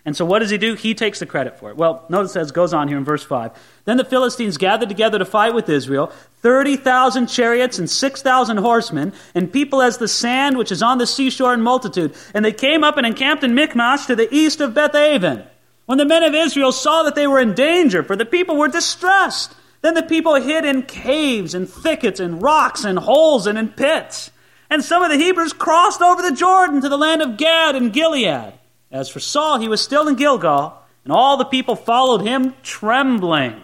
And 0.08 0.16
so 0.16 0.24
what 0.24 0.38
does 0.38 0.48
he 0.48 0.56
do? 0.56 0.72
He 0.72 0.94
takes 0.94 1.18
the 1.18 1.26
credit 1.26 1.58
for 1.58 1.68
it. 1.68 1.76
Well, 1.76 2.06
notice 2.08 2.34
as 2.34 2.50
goes 2.50 2.72
on 2.72 2.88
here 2.88 2.96
in 2.96 3.04
verse 3.04 3.22
5. 3.22 3.52
Then 3.84 3.98
the 3.98 4.06
Philistines 4.06 4.56
gathered 4.56 4.88
together 4.88 5.18
to 5.18 5.26
fight 5.26 5.52
with 5.52 5.68
Israel, 5.68 6.10
30,000 6.40 7.26
chariots 7.26 7.78
and 7.78 7.90
6,000 7.90 8.56
horsemen, 8.56 9.12
and 9.34 9.52
people 9.52 9.82
as 9.82 9.98
the 9.98 10.08
sand 10.08 10.56
which 10.56 10.72
is 10.72 10.82
on 10.82 10.96
the 10.96 11.06
seashore 11.06 11.52
in 11.52 11.60
multitude. 11.60 12.14
And 12.32 12.42
they 12.42 12.52
came 12.52 12.84
up 12.84 12.96
and 12.96 13.06
encamped 13.06 13.44
in 13.44 13.54
Michmash 13.54 14.06
to 14.06 14.16
the 14.16 14.34
east 14.34 14.62
of 14.62 14.72
Bethaven. 14.72 15.46
When 15.84 15.98
the 15.98 16.06
men 16.06 16.22
of 16.22 16.34
Israel 16.34 16.72
saw 16.72 17.02
that 17.02 17.14
they 17.14 17.26
were 17.26 17.40
in 17.40 17.52
danger, 17.52 18.02
for 18.02 18.16
the 18.16 18.24
people 18.24 18.56
were 18.56 18.68
distressed, 18.68 19.54
then 19.82 19.92
the 19.92 20.02
people 20.02 20.36
hid 20.36 20.64
in 20.64 20.84
caves 20.84 21.52
and 21.52 21.68
thickets 21.68 22.18
and 22.18 22.40
rocks 22.40 22.82
and 22.82 22.98
holes 22.98 23.46
and 23.46 23.58
in 23.58 23.68
pits. 23.68 24.30
And 24.70 24.82
some 24.82 25.02
of 25.02 25.10
the 25.10 25.18
Hebrews 25.18 25.52
crossed 25.52 26.00
over 26.00 26.22
the 26.22 26.34
Jordan 26.34 26.80
to 26.80 26.88
the 26.88 26.96
land 26.96 27.20
of 27.20 27.36
Gad 27.36 27.76
and 27.76 27.92
Gilead. 27.92 28.54
As 28.90 29.08
for 29.08 29.20
Saul, 29.20 29.58
he 29.58 29.68
was 29.68 29.80
still 29.80 30.08
in 30.08 30.14
Gilgal, 30.16 30.74
and 31.04 31.12
all 31.12 31.36
the 31.36 31.44
people 31.44 31.76
followed 31.76 32.22
him 32.22 32.54
trembling. 32.62 33.62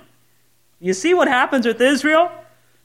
You 0.81 0.93
see 0.93 1.15
what 1.15 1.29
happens 1.29 1.67
with 1.67 1.81
Israel? 1.81 2.31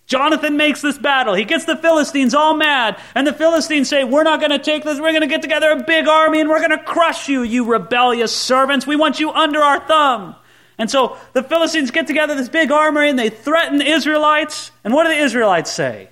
Jonathan 0.06 0.58
makes 0.58 0.82
this 0.82 0.98
battle. 0.98 1.36
He 1.36 1.44
gets 1.44 1.66
the 1.66 1.76
Philistines 1.76 2.34
all 2.34 2.56
mad, 2.56 3.00
and 3.14 3.28
the 3.28 3.34
Philistines 3.34 3.90
say, 3.90 4.04
We're 4.04 4.24
not 4.24 4.40
going 4.40 4.52
to 4.52 4.60
take 4.60 4.84
this. 4.84 5.00
We're 5.00 5.12
going 5.12 5.22
to 5.22 5.28
get 5.28 5.42
together 5.42 5.70
a 5.70 5.84
big 5.84 6.08
army, 6.08 6.40
and 6.40 6.50
we're 6.50 6.60
going 6.60 6.72
to 6.72 6.84
crush 6.84 7.30
you, 7.30 7.44
you 7.44 7.66
rebellious 7.66 8.36
servants. 8.36 8.88
We 8.88 8.96
want 8.96 9.20
you 9.20 9.32
under 9.32 9.60
our 9.62 9.80
thumb. 9.86 10.36
And 10.80 10.90
so 10.90 11.18
the 11.34 11.44
Philistines 11.44 11.92
get 11.92 12.08
together 12.08 12.34
this 12.34 12.50
big 12.50 12.72
army, 12.72 13.10
and 13.10 13.20
they 13.20 13.30
threaten 13.30 13.78
the 13.78 13.88
Israelites. 13.88 14.72
And 14.84 14.94
what 14.94 15.04
do 15.04 15.10
the 15.10 15.20
Israelites 15.20 15.72
say? 15.72 16.10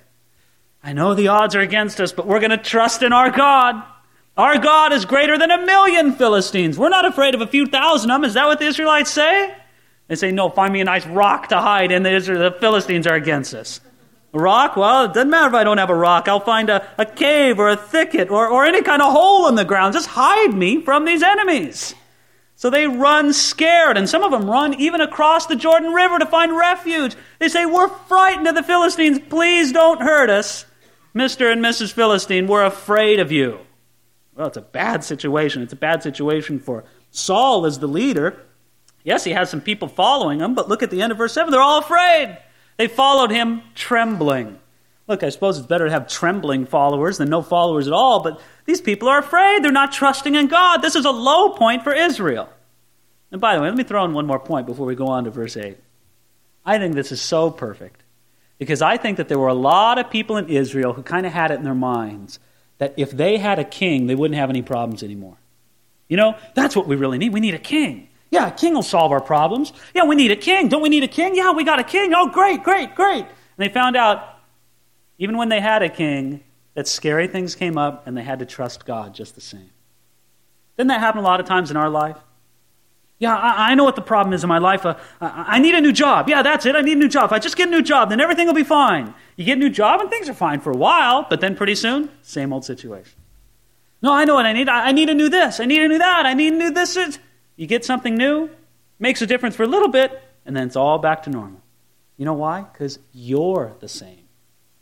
I 0.84 0.92
know 0.92 1.14
the 1.14 1.28
odds 1.28 1.56
are 1.56 1.60
against 1.60 2.00
us, 2.00 2.12
but 2.12 2.26
we're 2.26 2.38
going 2.38 2.50
to 2.50 2.56
trust 2.56 3.02
in 3.02 3.12
our 3.12 3.30
God. 3.30 3.82
Our 4.38 4.56
God 4.56 4.92
is 4.92 5.04
greater 5.04 5.36
than 5.36 5.50
a 5.50 5.66
million 5.66 6.12
Philistines. 6.12 6.78
We're 6.78 6.90
not 6.90 7.04
afraid 7.04 7.34
of 7.34 7.40
a 7.40 7.46
few 7.48 7.66
thousand 7.66 8.12
of 8.12 8.20
them. 8.20 8.24
Is 8.24 8.34
that 8.34 8.46
what 8.46 8.60
the 8.60 8.66
Israelites 8.66 9.10
say? 9.10 9.52
They 10.06 10.14
say, 10.14 10.30
no, 10.30 10.48
find 10.48 10.72
me 10.72 10.80
a 10.80 10.84
nice 10.84 11.04
rock 11.06 11.48
to 11.48 11.58
hide, 11.58 11.90
in. 11.90 12.04
the, 12.04 12.14
Israel, 12.14 12.48
the 12.48 12.56
Philistines 12.56 13.08
are 13.08 13.16
against 13.16 13.52
us. 13.52 13.80
A 14.32 14.38
rock? 14.38 14.76
Well, 14.76 15.06
it 15.06 15.12
doesn't 15.12 15.28
matter 15.28 15.48
if 15.48 15.54
I 15.54 15.64
don't 15.64 15.78
have 15.78 15.90
a 15.90 15.94
rock. 15.94 16.28
I'll 16.28 16.38
find 16.38 16.70
a, 16.70 16.88
a 16.98 17.04
cave 17.04 17.58
or 17.58 17.68
a 17.68 17.76
thicket 17.76 18.30
or, 18.30 18.46
or 18.46 18.64
any 18.64 18.80
kind 18.80 19.02
of 19.02 19.12
hole 19.12 19.48
in 19.48 19.56
the 19.56 19.64
ground. 19.64 19.94
Just 19.94 20.06
hide 20.06 20.54
me 20.54 20.82
from 20.82 21.04
these 21.04 21.24
enemies. 21.24 21.96
So 22.54 22.70
they 22.70 22.86
run 22.86 23.32
scared, 23.32 23.98
and 23.98 24.08
some 24.08 24.22
of 24.22 24.30
them 24.30 24.48
run 24.48 24.72
even 24.74 25.00
across 25.00 25.46
the 25.46 25.56
Jordan 25.56 25.92
River 25.92 26.20
to 26.20 26.26
find 26.26 26.56
refuge. 26.56 27.16
They 27.40 27.48
say, 27.48 27.66
We're 27.66 27.88
frightened 27.88 28.46
of 28.46 28.54
the 28.54 28.62
Philistines. 28.62 29.18
Please 29.28 29.72
don't 29.72 30.00
hurt 30.00 30.30
us. 30.30 30.64
Mr. 31.14 31.52
and 31.52 31.64
Mrs. 31.64 31.92
Philistine, 31.92 32.46
we're 32.46 32.64
afraid 32.64 33.18
of 33.18 33.32
you. 33.32 33.60
Well, 34.38 34.46
it's 34.46 34.56
a 34.56 34.62
bad 34.62 35.02
situation. 35.02 35.62
It's 35.62 35.72
a 35.72 35.76
bad 35.76 36.04
situation 36.04 36.60
for 36.60 36.84
Saul 37.10 37.66
as 37.66 37.80
the 37.80 37.88
leader. 37.88 38.40
Yes, 39.02 39.24
he 39.24 39.32
has 39.32 39.50
some 39.50 39.60
people 39.60 39.88
following 39.88 40.38
him, 40.38 40.54
but 40.54 40.68
look 40.68 40.84
at 40.84 40.92
the 40.92 41.02
end 41.02 41.10
of 41.10 41.18
verse 41.18 41.32
7. 41.32 41.50
They're 41.50 41.60
all 41.60 41.80
afraid. 41.80 42.38
They 42.76 42.86
followed 42.86 43.32
him 43.32 43.62
trembling. 43.74 44.60
Look, 45.08 45.24
I 45.24 45.30
suppose 45.30 45.58
it's 45.58 45.66
better 45.66 45.86
to 45.86 45.90
have 45.90 46.06
trembling 46.06 46.66
followers 46.66 47.18
than 47.18 47.28
no 47.28 47.42
followers 47.42 47.88
at 47.88 47.92
all, 47.92 48.22
but 48.22 48.40
these 48.64 48.80
people 48.80 49.08
are 49.08 49.18
afraid. 49.18 49.64
They're 49.64 49.72
not 49.72 49.90
trusting 49.90 50.36
in 50.36 50.46
God. 50.46 50.82
This 50.82 50.94
is 50.94 51.04
a 51.04 51.10
low 51.10 51.50
point 51.50 51.82
for 51.82 51.92
Israel. 51.92 52.48
And 53.32 53.40
by 53.40 53.56
the 53.56 53.62
way, 53.62 53.68
let 53.68 53.76
me 53.76 53.82
throw 53.82 54.04
in 54.04 54.12
one 54.12 54.26
more 54.26 54.38
point 54.38 54.68
before 54.68 54.86
we 54.86 54.94
go 54.94 55.08
on 55.08 55.24
to 55.24 55.30
verse 55.30 55.56
8. 55.56 55.76
I 56.64 56.78
think 56.78 56.94
this 56.94 57.10
is 57.10 57.20
so 57.20 57.50
perfect 57.50 58.04
because 58.58 58.82
I 58.82 58.98
think 58.98 59.16
that 59.16 59.28
there 59.28 59.38
were 59.38 59.48
a 59.48 59.54
lot 59.54 59.98
of 59.98 60.10
people 60.10 60.36
in 60.36 60.48
Israel 60.48 60.92
who 60.92 61.02
kind 61.02 61.26
of 61.26 61.32
had 61.32 61.50
it 61.50 61.58
in 61.58 61.64
their 61.64 61.74
minds 61.74 62.38
that 62.78 62.94
if 62.96 63.10
they 63.10 63.38
had 63.38 63.58
a 63.58 63.64
king, 63.64 64.06
they 64.06 64.14
wouldn't 64.14 64.38
have 64.38 64.50
any 64.50 64.62
problems 64.62 65.02
anymore. 65.02 65.36
You 66.08 66.16
know, 66.16 66.36
that's 66.54 66.74
what 66.74 66.86
we 66.86 66.96
really 66.96 67.18
need. 67.18 67.32
We 67.32 67.40
need 67.40 67.54
a 67.54 67.58
king. 67.58 68.08
Yeah, 68.30 68.48
a 68.48 68.50
king 68.50 68.74
will 68.74 68.82
solve 68.82 69.12
our 69.12 69.20
problems. 69.20 69.72
Yeah, 69.94 70.04
we 70.04 70.14
need 70.14 70.30
a 70.30 70.36
king. 70.36 70.68
Don't 70.68 70.82
we 70.82 70.88
need 70.88 71.02
a 71.02 71.08
king? 71.08 71.34
Yeah, 71.34 71.52
we 71.52 71.64
got 71.64 71.78
a 71.78 71.84
king. 71.84 72.12
Oh, 72.14 72.28
great, 72.28 72.62
great, 72.62 72.94
great. 72.94 73.24
And 73.24 73.30
they 73.58 73.68
found 73.68 73.96
out, 73.96 74.38
even 75.18 75.36
when 75.36 75.48
they 75.48 75.60
had 75.60 75.82
a 75.82 75.88
king, 75.88 76.42
that 76.74 76.86
scary 76.86 77.26
things 77.26 77.54
came 77.54 77.76
up 77.76 78.06
and 78.06 78.16
they 78.16 78.22
had 78.22 78.38
to 78.38 78.46
trust 78.46 78.86
God 78.86 79.14
just 79.14 79.34
the 79.34 79.40
same. 79.40 79.70
Didn't 80.76 80.88
that 80.88 81.00
happen 81.00 81.20
a 81.20 81.24
lot 81.24 81.40
of 81.40 81.46
times 81.46 81.70
in 81.70 81.76
our 81.76 81.90
life? 81.90 82.16
Yeah, 83.18 83.36
I, 83.36 83.70
I 83.70 83.74
know 83.74 83.84
what 83.84 83.96
the 83.96 84.02
problem 84.02 84.32
is 84.32 84.44
in 84.44 84.48
my 84.48 84.58
life. 84.58 84.86
Uh, 84.86 84.94
I 85.20 85.58
need 85.58 85.74
a 85.74 85.80
new 85.80 85.92
job. 85.92 86.28
Yeah, 86.28 86.42
that's 86.42 86.66
it. 86.66 86.76
I 86.76 86.82
need 86.82 86.96
a 86.96 87.00
new 87.00 87.08
job. 87.08 87.26
If 87.26 87.32
I 87.32 87.38
just 87.38 87.56
get 87.56 87.68
a 87.68 87.70
new 87.70 87.82
job, 87.82 88.10
then 88.10 88.20
everything 88.20 88.46
will 88.46 88.54
be 88.54 88.62
fine. 88.62 89.12
You 89.36 89.44
get 89.44 89.56
a 89.56 89.60
new 89.60 89.70
job 89.70 90.00
and 90.00 90.08
things 90.08 90.28
are 90.28 90.34
fine 90.34 90.60
for 90.60 90.70
a 90.70 90.76
while, 90.76 91.26
but 91.28 91.40
then 91.40 91.56
pretty 91.56 91.74
soon, 91.74 92.10
same 92.22 92.52
old 92.52 92.64
situation. 92.64 93.18
No, 94.00 94.12
I 94.12 94.24
know 94.24 94.34
what 94.34 94.46
I 94.46 94.52
need. 94.52 94.68
I, 94.68 94.88
I 94.88 94.92
need 94.92 95.10
a 95.10 95.14
new 95.14 95.28
this. 95.28 95.58
I 95.58 95.64
need 95.64 95.82
a 95.82 95.88
new 95.88 95.98
that. 95.98 96.26
I 96.26 96.34
need 96.34 96.52
a 96.52 96.56
new 96.56 96.70
this. 96.70 96.96
You 97.56 97.66
get 97.66 97.84
something 97.84 98.14
new, 98.14 98.50
Makes 99.00 99.22
a 99.22 99.26
difference 99.26 99.54
for 99.54 99.62
a 99.62 99.66
little 99.66 99.88
bit, 99.88 100.20
and 100.44 100.56
then 100.56 100.66
it's 100.66 100.76
all 100.76 100.98
back 100.98 101.22
to 101.24 101.30
normal. 101.30 101.60
You 102.16 102.24
know 102.24 102.34
why? 102.34 102.62
Because 102.62 102.98
you're 103.12 103.74
the 103.78 103.88
same. 103.88 104.27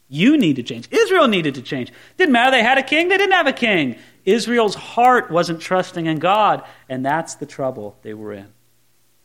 You 0.09 0.37
need 0.37 0.57
to 0.57 0.63
change. 0.63 0.89
Israel 0.91 1.27
needed 1.27 1.57
to 1.57 1.63
change. 1.63 1.93
Didn't 2.17 2.33
matter 2.33 2.53
they 2.53 2.63
had 2.63 2.79
a 2.79 2.83
king, 2.83 3.09
they 3.09 3.17
didn't 3.17 3.33
have 3.33 3.47
a 3.47 3.53
king. 3.53 3.97
Israel's 4.25 4.75
heart 4.75 5.31
wasn't 5.31 5.61
trusting 5.61 6.07
in 6.07 6.19
God, 6.19 6.65
and 6.89 7.05
that's 7.05 7.37
the 7.37 7.47
trouble 7.47 7.97
they 8.03 8.15
were 8.15 8.33
in. 8.33 8.53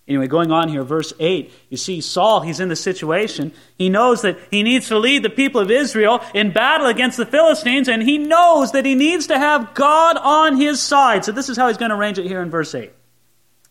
Anyway, 0.08 0.28
going 0.28 0.52
on 0.52 0.68
here, 0.68 0.84
verse 0.84 1.14
8, 1.20 1.52
you 1.70 1.78
see 1.78 2.02
Saul, 2.02 2.42
he's 2.42 2.60
in 2.60 2.70
the 2.70 2.76
situation. 2.76 3.54
He 3.78 3.88
knows 3.88 4.24
that 4.24 4.38
he 4.50 4.64
needs 4.64 4.88
to 4.88 4.98
lead 4.98 5.24
the 5.24 5.30
people 5.30 5.62
of 5.62 5.72
Israel 5.72 6.22
in 6.34 6.52
battle 6.52 6.88
against 6.88 7.18
the 7.18 7.26
Philistines, 7.26 7.88
and 7.88 8.02
he 8.04 8.18
knows 8.18 8.72
that 8.72 8.86
he 8.86 8.96
needs 8.96 9.28
to 9.28 9.38
have 9.38 9.74
God 9.74 10.18
on 10.18 10.58
his 10.58 10.82
side. 10.82 11.24
So 11.24 11.32
this 11.32 11.50
is 11.50 11.56
how 11.56 11.68
he's 11.68 11.78
going 11.78 11.92
to 11.92 11.96
arrange 11.96 12.20
it 12.20 12.26
here 12.26 12.42
in 12.42 12.50
verse 12.50 12.74
8. 12.74 12.92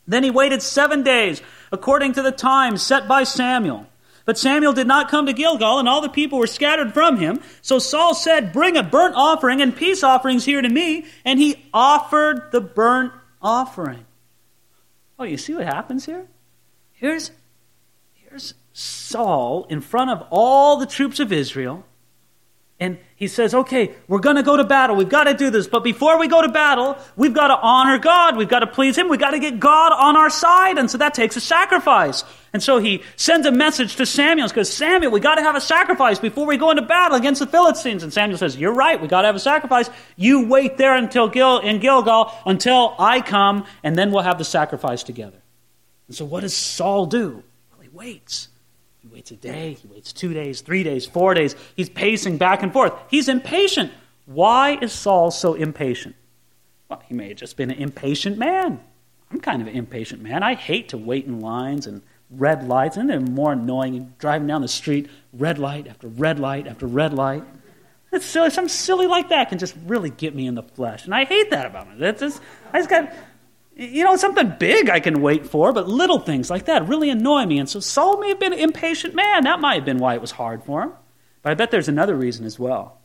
Then 0.06 0.22
he 0.22 0.30
waited 0.30 0.62
seven 0.62 1.02
days, 1.02 1.42
according 1.72 2.14
to 2.14 2.22
the 2.22 2.32
time 2.32 2.76
set 2.76 3.06
by 3.06 3.24
Samuel. 3.24 3.86
But 4.24 4.38
Samuel 4.38 4.72
did 4.72 4.86
not 4.86 5.10
come 5.10 5.26
to 5.26 5.32
Gilgal, 5.32 5.78
and 5.78 5.88
all 5.88 6.00
the 6.00 6.08
people 6.08 6.38
were 6.38 6.46
scattered 6.46 6.92
from 6.92 7.16
him. 7.16 7.40
So 7.62 7.78
Saul 7.78 8.14
said, 8.14 8.52
Bring 8.52 8.76
a 8.76 8.82
burnt 8.82 9.14
offering 9.16 9.60
and 9.60 9.74
peace 9.74 10.02
offerings 10.02 10.44
here 10.44 10.62
to 10.62 10.68
me. 10.68 11.06
And 11.24 11.38
he 11.38 11.64
offered 11.72 12.52
the 12.52 12.60
burnt 12.60 13.12
offering. 13.40 14.06
Oh, 15.18 15.24
you 15.24 15.36
see 15.36 15.54
what 15.54 15.66
happens 15.66 16.06
here? 16.06 16.26
Here's, 16.92 17.30
here's 18.14 18.54
Saul 18.72 19.66
in 19.68 19.80
front 19.80 20.10
of 20.10 20.26
all 20.30 20.76
the 20.76 20.86
troops 20.86 21.20
of 21.20 21.32
Israel. 21.32 21.84
And 22.80 22.96
he 23.14 23.28
says, 23.28 23.54
okay, 23.54 23.94
we're 24.08 24.20
going 24.20 24.36
to 24.36 24.42
go 24.42 24.56
to 24.56 24.64
battle. 24.64 24.96
We've 24.96 25.06
got 25.06 25.24
to 25.24 25.34
do 25.34 25.50
this. 25.50 25.66
But 25.66 25.84
before 25.84 26.18
we 26.18 26.28
go 26.28 26.40
to 26.40 26.48
battle, 26.48 26.96
we've 27.14 27.34
got 27.34 27.48
to 27.48 27.58
honor 27.60 27.98
God. 27.98 28.38
We've 28.38 28.48
got 28.48 28.60
to 28.60 28.66
please 28.66 28.96
Him. 28.96 29.10
We've 29.10 29.20
got 29.20 29.32
to 29.32 29.38
get 29.38 29.60
God 29.60 29.92
on 29.92 30.16
our 30.16 30.30
side. 30.30 30.78
And 30.78 30.90
so 30.90 30.96
that 30.96 31.12
takes 31.12 31.36
a 31.36 31.42
sacrifice. 31.42 32.24
And 32.54 32.62
so 32.62 32.78
he 32.78 33.02
sends 33.16 33.46
a 33.46 33.52
message 33.52 33.96
to 33.96 34.06
Samuel 34.06 34.48
because 34.48 34.72
Samuel, 34.72 35.12
we 35.12 35.20
got 35.20 35.34
to 35.34 35.42
have 35.42 35.56
a 35.56 35.60
sacrifice 35.60 36.18
before 36.18 36.46
we 36.46 36.56
go 36.56 36.70
into 36.70 36.80
battle 36.80 37.18
against 37.18 37.40
the 37.40 37.46
Philistines. 37.46 38.02
And 38.02 38.14
Samuel 38.14 38.38
says, 38.38 38.56
You're 38.56 38.72
right, 38.72 38.98
we 38.98 39.08
got 39.08 39.22
to 39.22 39.26
have 39.26 39.36
a 39.36 39.40
sacrifice. 39.40 39.90
You 40.16 40.46
wait 40.46 40.78
there 40.78 40.96
until 40.96 41.28
Gil, 41.28 41.58
in 41.58 41.80
Gilgal 41.80 42.32
until 42.46 42.94
I 42.98 43.20
come, 43.20 43.66
and 43.84 43.94
then 43.94 44.10
we'll 44.10 44.22
have 44.22 44.38
the 44.38 44.44
sacrifice 44.44 45.02
together. 45.02 45.42
And 46.08 46.16
so 46.16 46.24
what 46.24 46.40
does 46.40 46.54
Saul 46.54 47.04
do? 47.04 47.44
Well, 47.72 47.82
he 47.82 47.88
waits. 47.90 48.48
He 49.10 49.14
waits 49.16 49.30
a 49.32 49.36
day, 49.36 49.72
he 49.74 49.88
waits 49.88 50.12
two 50.12 50.32
days, 50.32 50.60
three 50.60 50.84
days, 50.84 51.04
four 51.04 51.34
days. 51.34 51.56
He's 51.74 51.88
pacing 51.88 52.38
back 52.38 52.62
and 52.62 52.72
forth. 52.72 52.92
He's 53.08 53.28
impatient. 53.28 53.92
Why 54.26 54.78
is 54.80 54.92
Saul 54.92 55.32
so 55.32 55.54
impatient? 55.54 56.14
Well, 56.88 57.02
he 57.06 57.14
may 57.14 57.28
have 57.28 57.36
just 57.36 57.56
been 57.56 57.70
an 57.70 57.78
impatient 57.78 58.38
man. 58.38 58.80
I'm 59.32 59.40
kind 59.40 59.62
of 59.62 59.68
an 59.68 59.74
impatient 59.74 60.22
man. 60.22 60.44
I 60.44 60.54
hate 60.54 60.90
to 60.90 60.98
wait 60.98 61.26
in 61.26 61.40
lines 61.40 61.88
and 61.88 62.02
red 62.30 62.68
lights. 62.68 62.96
And 62.96 63.10
they're 63.10 63.20
more 63.20 63.52
annoying. 63.52 64.14
driving 64.18 64.46
down 64.46 64.62
the 64.62 64.68
street, 64.68 65.08
red 65.32 65.58
light 65.58 65.88
after 65.88 66.06
red 66.06 66.38
light 66.38 66.68
after 66.68 66.86
red 66.86 67.12
light. 67.12 67.42
It's 68.12 68.26
silly. 68.26 68.50
Something 68.50 68.68
silly 68.68 69.06
like 69.08 69.28
that 69.30 69.48
can 69.48 69.58
just 69.58 69.74
really 69.86 70.10
get 70.10 70.34
me 70.34 70.46
in 70.46 70.54
the 70.54 70.62
flesh. 70.62 71.04
And 71.04 71.14
I 71.14 71.24
hate 71.24 71.50
that 71.50 71.66
about 71.66 71.88
me. 71.88 71.96
That's 71.98 72.20
just, 72.20 72.40
I 72.72 72.78
just 72.78 72.90
got 72.90 73.12
you 73.76 74.04
know, 74.04 74.16
something 74.16 74.54
big 74.58 74.90
I 74.90 75.00
can 75.00 75.22
wait 75.22 75.46
for, 75.46 75.72
but 75.72 75.88
little 75.88 76.18
things 76.18 76.50
like 76.50 76.66
that 76.66 76.88
really 76.88 77.10
annoy 77.10 77.46
me. 77.46 77.58
And 77.58 77.68
so 77.68 77.80
Saul 77.80 78.18
may 78.18 78.28
have 78.28 78.40
been 78.40 78.52
an 78.52 78.58
impatient 78.58 79.14
man. 79.14 79.44
That 79.44 79.60
might 79.60 79.76
have 79.76 79.84
been 79.84 79.98
why 79.98 80.14
it 80.14 80.20
was 80.20 80.32
hard 80.32 80.62
for 80.64 80.82
him. 80.82 80.92
But 81.42 81.52
I 81.52 81.54
bet 81.54 81.70
there's 81.70 81.88
another 81.88 82.14
reason 82.14 82.44
as 82.44 82.58
well. 82.58 83.00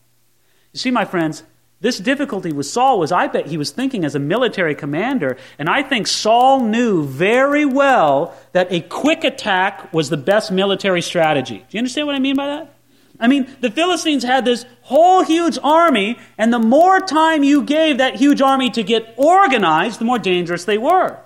You 0.74 0.80
see, 0.80 0.92
my 0.92 1.06
friends, 1.06 1.44
this 1.80 2.00
difficulty 2.00 2.52
with 2.52 2.66
Saul 2.66 3.00
was 3.00 3.12
I 3.12 3.28
bet 3.28 3.48
he 3.48 3.58
was 3.58 3.72
thinking 3.72 4.04
as 4.04 4.16
a 4.16 4.20
military 4.20 4.76
commander, 4.76 5.38
and 5.60 5.70
I 5.70 5.84
think 5.84 6.08
Saul 6.08 6.62
knew 6.62 7.06
very 7.06 7.66
well 7.66 8.36
that 8.54 8.72
a 8.72 8.82
quick 8.82 9.24
attack 9.24 9.94
was 9.94 10.10
the 10.10 10.18
best 10.18 10.52
military 10.52 11.02
strategy. 11.02 11.60
Do 11.60 11.66
you 11.72 11.80
understand 11.80 12.08
what 12.08 12.16
I 12.16 12.20
mean 12.20 12.36
by 12.36 12.48
that? 12.48 12.75
I 13.20 13.28
mean, 13.28 13.48
the 13.62 13.72
Philistines 13.72 14.24
had 14.24 14.46
this 14.46 14.66
whole 14.82 15.24
huge 15.24 15.58
army, 15.64 16.20
and 16.38 16.52
the 16.52 16.60
more 16.60 17.00
time 17.00 17.44
you 17.44 17.64
gave 17.64 17.98
that 17.98 18.16
huge 18.16 18.42
army 18.42 18.70
to 18.72 18.84
get 18.84 19.14
organized, 19.18 20.00
the 20.00 20.06
more 20.06 20.20
dangerous 20.20 20.66
they 20.66 20.78
were. 20.78 21.20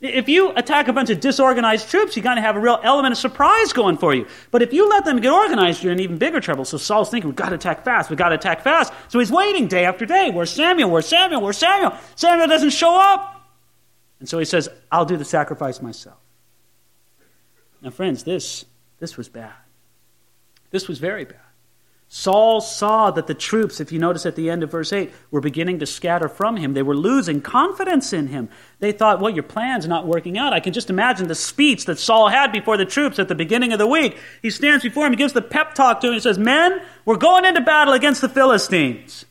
If 0.00 0.28
you 0.28 0.52
attack 0.52 0.88
a 0.88 0.92
bunch 0.92 1.08
of 1.08 1.20
disorganized 1.20 1.88
troops, 1.88 2.16
you're 2.16 2.22
going 2.22 2.36
to 2.36 2.42
have 2.42 2.56
a 2.56 2.60
real 2.60 2.78
element 2.82 3.12
of 3.12 3.18
surprise 3.18 3.72
going 3.72 3.96
for 3.96 4.14
you. 4.14 4.26
But 4.50 4.60
if 4.60 4.72
you 4.72 4.88
let 4.88 5.06
them 5.06 5.20
get 5.20 5.32
organized, 5.32 5.82
you're 5.82 5.92
in 5.92 6.00
even 6.00 6.18
bigger 6.18 6.38
trouble. 6.38 6.66
So 6.66 6.76
Saul's 6.76 7.08
thinking, 7.08 7.30
we've 7.30 7.36
got 7.36 7.48
to 7.48 7.54
attack 7.54 7.82
fast, 7.82 8.10
we've 8.10 8.18
got 8.18 8.28
to 8.28 8.34
attack 8.34 8.62
fast. 8.62 8.92
So 9.08 9.18
he's 9.18 9.32
waiting 9.32 9.68
day 9.68 9.86
after 9.86 10.04
day. 10.04 10.30
Where's 10.30 10.50
Samuel? 10.50 10.90
Where's 10.90 11.06
Samuel? 11.06 11.40
Where's 11.40 11.56
Samuel? 11.56 11.94
Samuel 12.14 12.46
doesn't 12.46 12.70
show 12.70 12.94
up. 12.94 13.40
And 14.20 14.28
so 14.28 14.38
he 14.38 14.44
says, 14.44 14.68
I'll 14.92 15.04
do 15.06 15.16
the 15.16 15.24
sacrifice 15.24 15.80
myself. 15.80 16.18
Now, 17.80 17.90
friends, 17.90 18.22
this, 18.24 18.66
this 18.98 19.16
was 19.16 19.28
bad. 19.28 19.52
This 20.76 20.88
was 20.88 20.98
very 20.98 21.24
bad. 21.24 21.40
Saul 22.06 22.60
saw 22.60 23.10
that 23.10 23.26
the 23.26 23.32
troops, 23.32 23.80
if 23.80 23.92
you 23.92 23.98
notice 23.98 24.26
at 24.26 24.36
the 24.36 24.50
end 24.50 24.62
of 24.62 24.70
verse 24.70 24.92
8, 24.92 25.10
were 25.30 25.40
beginning 25.40 25.78
to 25.78 25.86
scatter 25.86 26.28
from 26.28 26.58
him. 26.58 26.74
They 26.74 26.82
were 26.82 26.94
losing 26.94 27.40
confidence 27.40 28.12
in 28.12 28.26
him. 28.26 28.50
They 28.78 28.92
thought, 28.92 29.18
well, 29.18 29.32
your 29.32 29.42
plan's 29.42 29.88
not 29.88 30.06
working 30.06 30.36
out. 30.36 30.52
I 30.52 30.60
can 30.60 30.74
just 30.74 30.90
imagine 30.90 31.28
the 31.28 31.34
speech 31.34 31.86
that 31.86 31.98
Saul 31.98 32.28
had 32.28 32.52
before 32.52 32.76
the 32.76 32.84
troops 32.84 33.18
at 33.18 33.28
the 33.28 33.34
beginning 33.34 33.72
of 33.72 33.78
the 33.78 33.86
week. 33.86 34.18
He 34.42 34.50
stands 34.50 34.84
before 34.84 35.06
him, 35.06 35.14
he 35.14 35.16
gives 35.16 35.32
the 35.32 35.40
pep 35.40 35.72
talk 35.72 36.02
to 36.02 36.08
him, 36.08 36.12
he 36.12 36.20
says, 36.20 36.36
Men, 36.36 36.82
we're 37.06 37.16
going 37.16 37.46
into 37.46 37.62
battle 37.62 37.94
against 37.94 38.20
the 38.20 38.28
Philistines. 38.28 39.24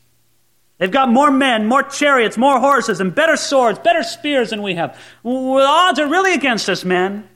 They've 0.78 0.90
got 0.90 1.12
more 1.12 1.30
men, 1.30 1.68
more 1.68 1.84
chariots, 1.84 2.36
more 2.36 2.58
horses, 2.58 2.98
and 2.98 3.14
better 3.14 3.36
swords, 3.36 3.78
better 3.78 4.02
spears 4.02 4.50
than 4.50 4.62
we 4.62 4.74
have. 4.74 5.00
The 5.22 5.30
odds 5.30 6.00
are 6.00 6.08
really 6.08 6.34
against 6.34 6.68
us, 6.68 6.84
men. 6.84 7.28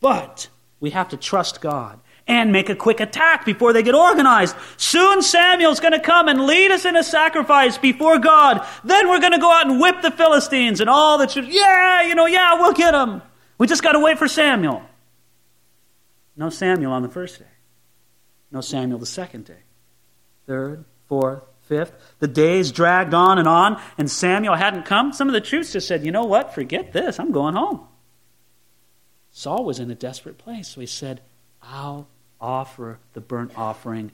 But 0.00 0.46
we 0.78 0.90
have 0.90 1.08
to 1.08 1.16
trust 1.16 1.60
God 1.60 1.98
and 2.28 2.52
make 2.52 2.68
a 2.68 2.76
quick 2.76 3.00
attack 3.00 3.44
before 3.44 3.72
they 3.72 3.82
get 3.82 3.94
organized. 3.94 4.54
Soon 4.76 5.22
Samuel's 5.22 5.80
going 5.80 5.94
to 5.94 6.00
come 6.00 6.28
and 6.28 6.46
lead 6.46 6.70
us 6.70 6.84
in 6.84 6.94
a 6.94 7.02
sacrifice 7.02 7.78
before 7.78 8.18
God. 8.18 8.64
Then 8.84 9.08
we're 9.08 9.20
going 9.20 9.32
to 9.32 9.38
go 9.38 9.50
out 9.50 9.66
and 9.66 9.80
whip 9.80 10.02
the 10.02 10.10
Philistines 10.10 10.80
and 10.80 10.90
all 10.90 11.18
the 11.18 11.26
troops. 11.26 11.48
Yeah, 11.50 12.02
you 12.02 12.14
know, 12.14 12.26
yeah, 12.26 12.60
we'll 12.60 12.74
get 12.74 12.92
them. 12.92 13.22
We 13.56 13.66
just 13.66 13.82
got 13.82 13.92
to 13.92 14.00
wait 14.00 14.18
for 14.18 14.28
Samuel. 14.28 14.82
No 16.36 16.50
Samuel 16.50 16.92
on 16.92 17.02
the 17.02 17.08
first 17.08 17.40
day. 17.40 17.46
No 18.52 18.60
Samuel 18.60 18.98
the 18.98 19.06
second 19.06 19.46
day. 19.46 19.62
Third, 20.46 20.84
fourth, 21.06 21.42
fifth. 21.62 21.92
The 22.20 22.28
days 22.28 22.72
dragged 22.72 23.14
on 23.14 23.38
and 23.38 23.48
on, 23.48 23.80
and 23.96 24.10
Samuel 24.10 24.54
hadn't 24.54 24.84
come. 24.84 25.12
Some 25.12 25.28
of 25.28 25.34
the 25.34 25.40
troops 25.40 25.72
just 25.72 25.88
said, 25.88 26.04
you 26.04 26.12
know 26.12 26.24
what? 26.24 26.54
Forget 26.54 26.92
this. 26.92 27.18
I'm 27.18 27.32
going 27.32 27.54
home. 27.54 27.86
Saul 29.30 29.64
was 29.64 29.78
in 29.78 29.90
a 29.90 29.94
desperate 29.94 30.38
place, 30.38 30.68
so 30.68 30.80
he 30.80 30.86
said, 30.86 31.20
I'll 31.62 32.08
offer 32.40 32.98
the 33.14 33.20
burnt 33.20 33.52
offering 33.56 34.12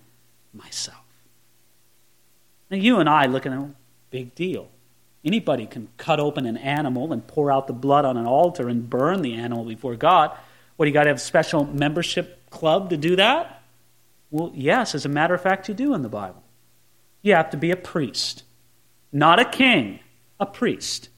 myself. 0.53 0.99
Now, 2.71 2.77
you 2.77 2.99
and 2.99 3.09
I 3.09 3.27
look 3.27 3.47
at 3.47 3.53
a 3.53 3.57
oh, 3.57 3.75
big 4.11 4.35
deal. 4.35 4.69
Anybody 5.25 5.67
can 5.67 5.89
cut 5.97 6.21
open 6.21 6.47
an 6.47 6.57
animal 6.57 7.13
and 7.13 7.27
pour 7.27 7.51
out 7.51 7.67
the 7.67 7.73
blood 7.73 8.05
on 8.05 8.17
an 8.17 8.27
altar 8.27 8.69
and 8.69 8.89
burn 8.89 9.23
the 9.23 9.35
animal 9.35 9.65
before 9.65 9.97
God. 9.97 10.37
What, 10.77 10.87
do 10.87 10.91
you 10.91 10.95
got 10.95 11.05
to 11.05 11.11
have 11.11 11.17
a 11.17 11.21
special 11.21 11.65
membership 11.65 12.51
club 12.51 12.91
to 12.91 12.97
do 12.97 13.17
that? 13.17 13.63
Well, 14.31 14.53
yes, 14.55 14.95
as 14.95 15.05
a 15.07 15.09
matter 15.09 15.35
of 15.35 15.41
fact, 15.41 15.69
you 15.69 15.75
do 15.75 15.95
in 15.95 16.03
the 16.03 16.09
Bible. 16.09 16.43
You 17.23 17.35
have 17.35 17.51
to 17.51 17.57
be 17.57 17.71
a 17.71 17.77
priest, 17.77 18.43
not 19.13 19.39
a 19.39 19.45
king, 19.45 20.01
a 20.39 20.45
priest. 20.45 21.09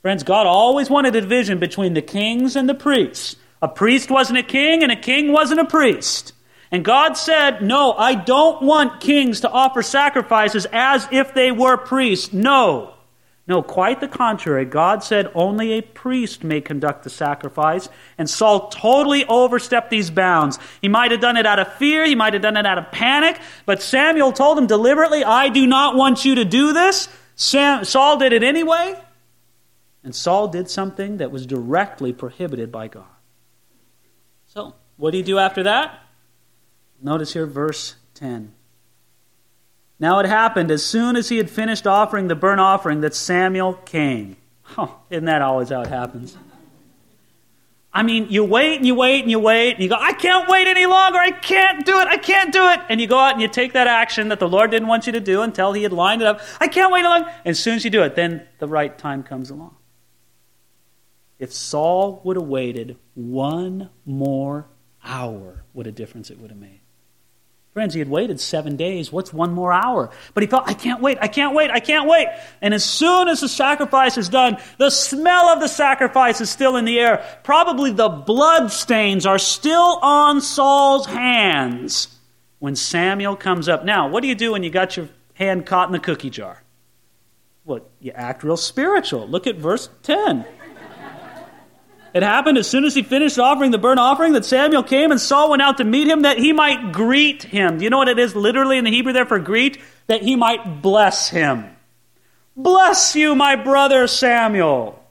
Friends, 0.00 0.24
God 0.24 0.46
always 0.46 0.90
wanted 0.90 1.14
a 1.14 1.20
division 1.20 1.58
between 1.58 1.94
the 1.94 2.02
kings 2.02 2.56
and 2.56 2.68
the 2.68 2.74
priests. 2.74 3.36
A 3.62 3.68
priest 3.68 4.10
wasn't 4.10 4.40
a 4.40 4.42
king, 4.42 4.82
and 4.82 4.90
a 4.90 4.96
king 4.96 5.32
wasn't 5.32 5.60
a 5.60 5.64
priest. 5.64 6.34
And 6.72 6.84
God 6.84 7.14
said, 7.16 7.62
No, 7.62 7.92
I 7.92 8.14
don't 8.14 8.62
want 8.62 9.00
kings 9.00 9.40
to 9.40 9.50
offer 9.50 9.82
sacrifices 9.82 10.66
as 10.72 11.06
if 11.12 11.32
they 11.32 11.52
were 11.52 11.76
priests. 11.76 12.32
No. 12.32 12.94
No, 13.46 13.60
quite 13.60 14.00
the 14.00 14.08
contrary. 14.08 14.64
God 14.64 15.02
said 15.02 15.30
only 15.34 15.72
a 15.72 15.82
priest 15.82 16.44
may 16.44 16.60
conduct 16.60 17.02
the 17.02 17.10
sacrifice, 17.10 17.88
and 18.16 18.30
Saul 18.30 18.68
totally 18.68 19.24
overstepped 19.26 19.90
these 19.90 20.10
bounds. 20.10 20.58
He 20.80 20.88
might 20.88 21.10
have 21.10 21.20
done 21.20 21.36
it 21.36 21.44
out 21.44 21.58
of 21.58 21.72
fear, 21.74 22.04
he 22.04 22.14
might 22.14 22.34
have 22.34 22.42
done 22.42 22.56
it 22.56 22.66
out 22.66 22.78
of 22.78 22.92
panic, 22.92 23.40
but 23.66 23.82
Samuel 23.82 24.32
told 24.32 24.58
him 24.58 24.68
deliberately, 24.68 25.24
I 25.24 25.48
do 25.48 25.66
not 25.66 25.96
want 25.96 26.24
you 26.24 26.36
to 26.36 26.44
do 26.44 26.72
this. 26.72 27.08
Sam, 27.34 27.84
Saul 27.84 28.16
did 28.16 28.32
it 28.32 28.44
anyway, 28.44 28.94
and 30.04 30.14
Saul 30.14 30.46
did 30.46 30.70
something 30.70 31.16
that 31.16 31.32
was 31.32 31.44
directly 31.44 32.12
prohibited 32.12 32.70
by 32.70 32.86
God. 32.86 33.11
So, 34.52 34.74
what 34.98 35.12
do 35.12 35.16
you 35.16 35.24
do 35.24 35.38
after 35.38 35.62
that? 35.62 35.98
Notice 37.00 37.32
here, 37.32 37.46
verse 37.46 37.96
10. 38.12 38.52
Now 39.98 40.18
it 40.18 40.26
happened 40.26 40.70
as 40.70 40.84
soon 40.84 41.16
as 41.16 41.30
he 41.30 41.38
had 41.38 41.48
finished 41.48 41.86
offering 41.86 42.28
the 42.28 42.34
burnt 42.34 42.60
offering 42.60 43.00
that 43.00 43.14
Samuel 43.14 43.72
came. 43.72 44.36
Oh, 44.76 44.98
isn't 45.08 45.24
that 45.24 45.40
always 45.40 45.70
how 45.70 45.80
it 45.80 45.86
happens? 45.86 46.36
I 47.94 48.02
mean, 48.02 48.28
you 48.28 48.44
wait 48.44 48.76
and 48.76 48.86
you 48.86 48.94
wait 48.94 49.22
and 49.22 49.30
you 49.30 49.38
wait 49.38 49.72
and 49.72 49.82
you 49.82 49.88
go, 49.88 49.96
I 49.98 50.12
can't 50.12 50.46
wait 50.50 50.66
any 50.66 50.84
longer. 50.84 51.18
I 51.18 51.30
can't 51.30 51.86
do 51.86 51.98
it. 52.00 52.06
I 52.08 52.18
can't 52.18 52.52
do 52.52 52.68
it. 52.68 52.80
And 52.90 53.00
you 53.00 53.06
go 53.06 53.18
out 53.18 53.32
and 53.32 53.40
you 53.40 53.48
take 53.48 53.72
that 53.72 53.86
action 53.86 54.28
that 54.28 54.38
the 54.38 54.48
Lord 54.48 54.70
didn't 54.70 54.88
want 54.88 55.06
you 55.06 55.12
to 55.12 55.20
do 55.20 55.40
until 55.40 55.72
He 55.72 55.82
had 55.82 55.94
lined 55.94 56.20
it 56.20 56.28
up. 56.28 56.40
I 56.60 56.68
can't 56.68 56.92
wait 56.92 57.00
any 57.00 57.08
longer. 57.08 57.28
And 57.44 57.52
as 57.52 57.58
soon 57.58 57.76
as 57.76 57.84
you 57.84 57.90
do 57.90 58.02
it, 58.02 58.16
then 58.16 58.46
the 58.58 58.68
right 58.68 58.96
time 58.98 59.22
comes 59.22 59.48
along. 59.48 59.76
If 61.42 61.52
Saul 61.52 62.20
would 62.22 62.36
have 62.36 62.46
waited 62.46 62.98
one 63.14 63.90
more 64.06 64.68
hour, 65.04 65.64
what 65.72 65.88
a 65.88 65.90
difference 65.90 66.30
it 66.30 66.38
would 66.38 66.52
have 66.52 66.60
made. 66.60 66.78
Friends, 67.72 67.94
he 67.94 67.98
had 67.98 68.08
waited 68.08 68.38
seven 68.38 68.76
days. 68.76 69.10
What's 69.10 69.32
one 69.32 69.52
more 69.52 69.72
hour? 69.72 70.10
But 70.34 70.44
he 70.44 70.46
thought, 70.46 70.68
I 70.68 70.74
can't 70.74 71.02
wait, 71.02 71.18
I 71.20 71.26
can't 71.26 71.52
wait, 71.52 71.72
I 71.72 71.80
can't 71.80 72.08
wait. 72.08 72.28
And 72.60 72.72
as 72.72 72.84
soon 72.84 73.26
as 73.26 73.40
the 73.40 73.48
sacrifice 73.48 74.16
is 74.16 74.28
done, 74.28 74.56
the 74.78 74.90
smell 74.90 75.48
of 75.48 75.58
the 75.58 75.66
sacrifice 75.66 76.40
is 76.40 76.48
still 76.48 76.76
in 76.76 76.84
the 76.84 77.00
air. 77.00 77.26
Probably 77.42 77.90
the 77.90 78.08
blood 78.08 78.70
stains 78.70 79.26
are 79.26 79.40
still 79.40 79.98
on 80.00 80.40
Saul's 80.40 81.06
hands 81.06 82.06
when 82.60 82.76
Samuel 82.76 83.34
comes 83.34 83.68
up. 83.68 83.84
Now, 83.84 84.06
what 84.08 84.22
do 84.22 84.28
you 84.28 84.36
do 84.36 84.52
when 84.52 84.62
you 84.62 84.70
got 84.70 84.96
your 84.96 85.08
hand 85.34 85.66
caught 85.66 85.88
in 85.88 85.92
the 85.92 85.98
cookie 85.98 86.30
jar? 86.30 86.62
What? 87.64 87.90
You 87.98 88.12
act 88.12 88.44
real 88.44 88.56
spiritual. 88.56 89.26
Look 89.26 89.48
at 89.48 89.56
verse 89.56 89.88
10. 90.04 90.46
It 92.14 92.22
happened 92.22 92.58
as 92.58 92.68
soon 92.68 92.84
as 92.84 92.94
he 92.94 93.02
finished 93.02 93.38
offering 93.38 93.70
the 93.70 93.78
burnt 93.78 94.00
offering 94.00 94.34
that 94.34 94.44
Samuel 94.44 94.82
came 94.82 95.10
and 95.10 95.20
Saul 95.20 95.50
went 95.50 95.62
out 95.62 95.78
to 95.78 95.84
meet 95.84 96.06
him 96.06 96.22
that 96.22 96.38
he 96.38 96.52
might 96.52 96.92
greet 96.92 97.42
him. 97.42 97.78
Do 97.78 97.84
you 97.84 97.90
know 97.90 97.98
what 97.98 98.08
it 98.08 98.18
is 98.18 98.36
literally 98.36 98.76
in 98.76 98.84
the 98.84 98.90
Hebrew 98.90 99.12
there 99.12 99.24
for 99.24 99.38
greet? 99.38 99.78
That 100.08 100.22
he 100.22 100.36
might 100.36 100.82
bless 100.82 101.28
him. 101.28 101.74
Bless 102.54 103.16
you, 103.16 103.34
my 103.34 103.56
brother 103.56 104.06
Samuel. 104.06 105.02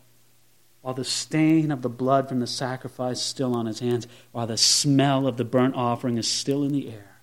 While 0.81 0.93
the 0.93 1.03
stain 1.03 1.71
of 1.71 1.81
the 1.81 1.89
blood 1.89 2.29
from 2.29 2.39
the 2.39 2.47
sacrifice 2.47 3.19
is 3.19 3.25
still 3.25 3.55
on 3.55 3.65
his 3.65 3.79
hands, 3.79 4.07
while 4.31 4.47
the 4.47 4.57
smell 4.57 5.27
of 5.27 5.37
the 5.37 5.45
burnt 5.45 5.75
offering 5.75 6.17
is 6.17 6.27
still 6.27 6.63
in 6.63 6.71
the 6.71 6.89
air. 6.89 7.21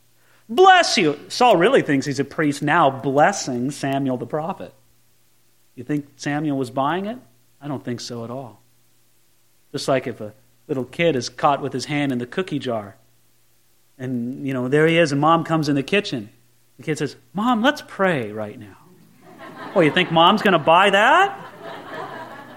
Bless 0.49 0.97
you. 0.97 1.19
Saul 1.29 1.57
really 1.57 1.83
thinks 1.83 2.07
he's 2.07 2.21
a 2.21 2.25
priest 2.25 2.63
now 2.63 2.91
blessing 2.91 3.71
Samuel 3.71 4.17
the 4.17 4.27
prophet. 4.27 4.73
You 5.75 5.85
think 5.85 6.09
Samuel 6.17 6.57
was 6.57 6.71
buying 6.71 7.07
it? 7.07 7.19
I 7.61 7.69
don't 7.69 7.85
think 7.85 8.01
so 8.01 8.25
at 8.25 8.31
all. 8.31 8.63
Just 9.73 9.89
like 9.89 10.07
if 10.07 10.21
a 10.21 10.33
little 10.67 10.85
kid 10.85 11.17
is 11.17 11.29
caught 11.29 11.61
with 11.61 11.73
his 11.73 11.87
hand 11.87 12.13
in 12.13 12.19
the 12.19 12.27
cookie 12.27 12.59
jar. 12.59 12.97
And, 13.99 14.47
you 14.47 14.55
know, 14.55 14.69
there 14.69 14.87
he 14.87 14.97
is, 14.97 15.13
and 15.13 15.21
mom 15.21 15.45
comes 15.45 15.69
in 15.69 15.75
the 15.75 15.83
kitchen. 15.83 16.31
The 16.77 16.85
kid 16.85 16.99
says, 16.99 17.17
Mom, 17.35 17.63
let's 17.63 17.83
pray 17.87 18.31
right 18.31 18.59
now. 18.59 18.77
well, 19.75 19.85
you 19.85 19.91
think 19.91 20.13
mom's 20.13 20.43
going 20.43 20.53
to 20.53 20.59
buy 20.59 20.91
that? 20.91 21.45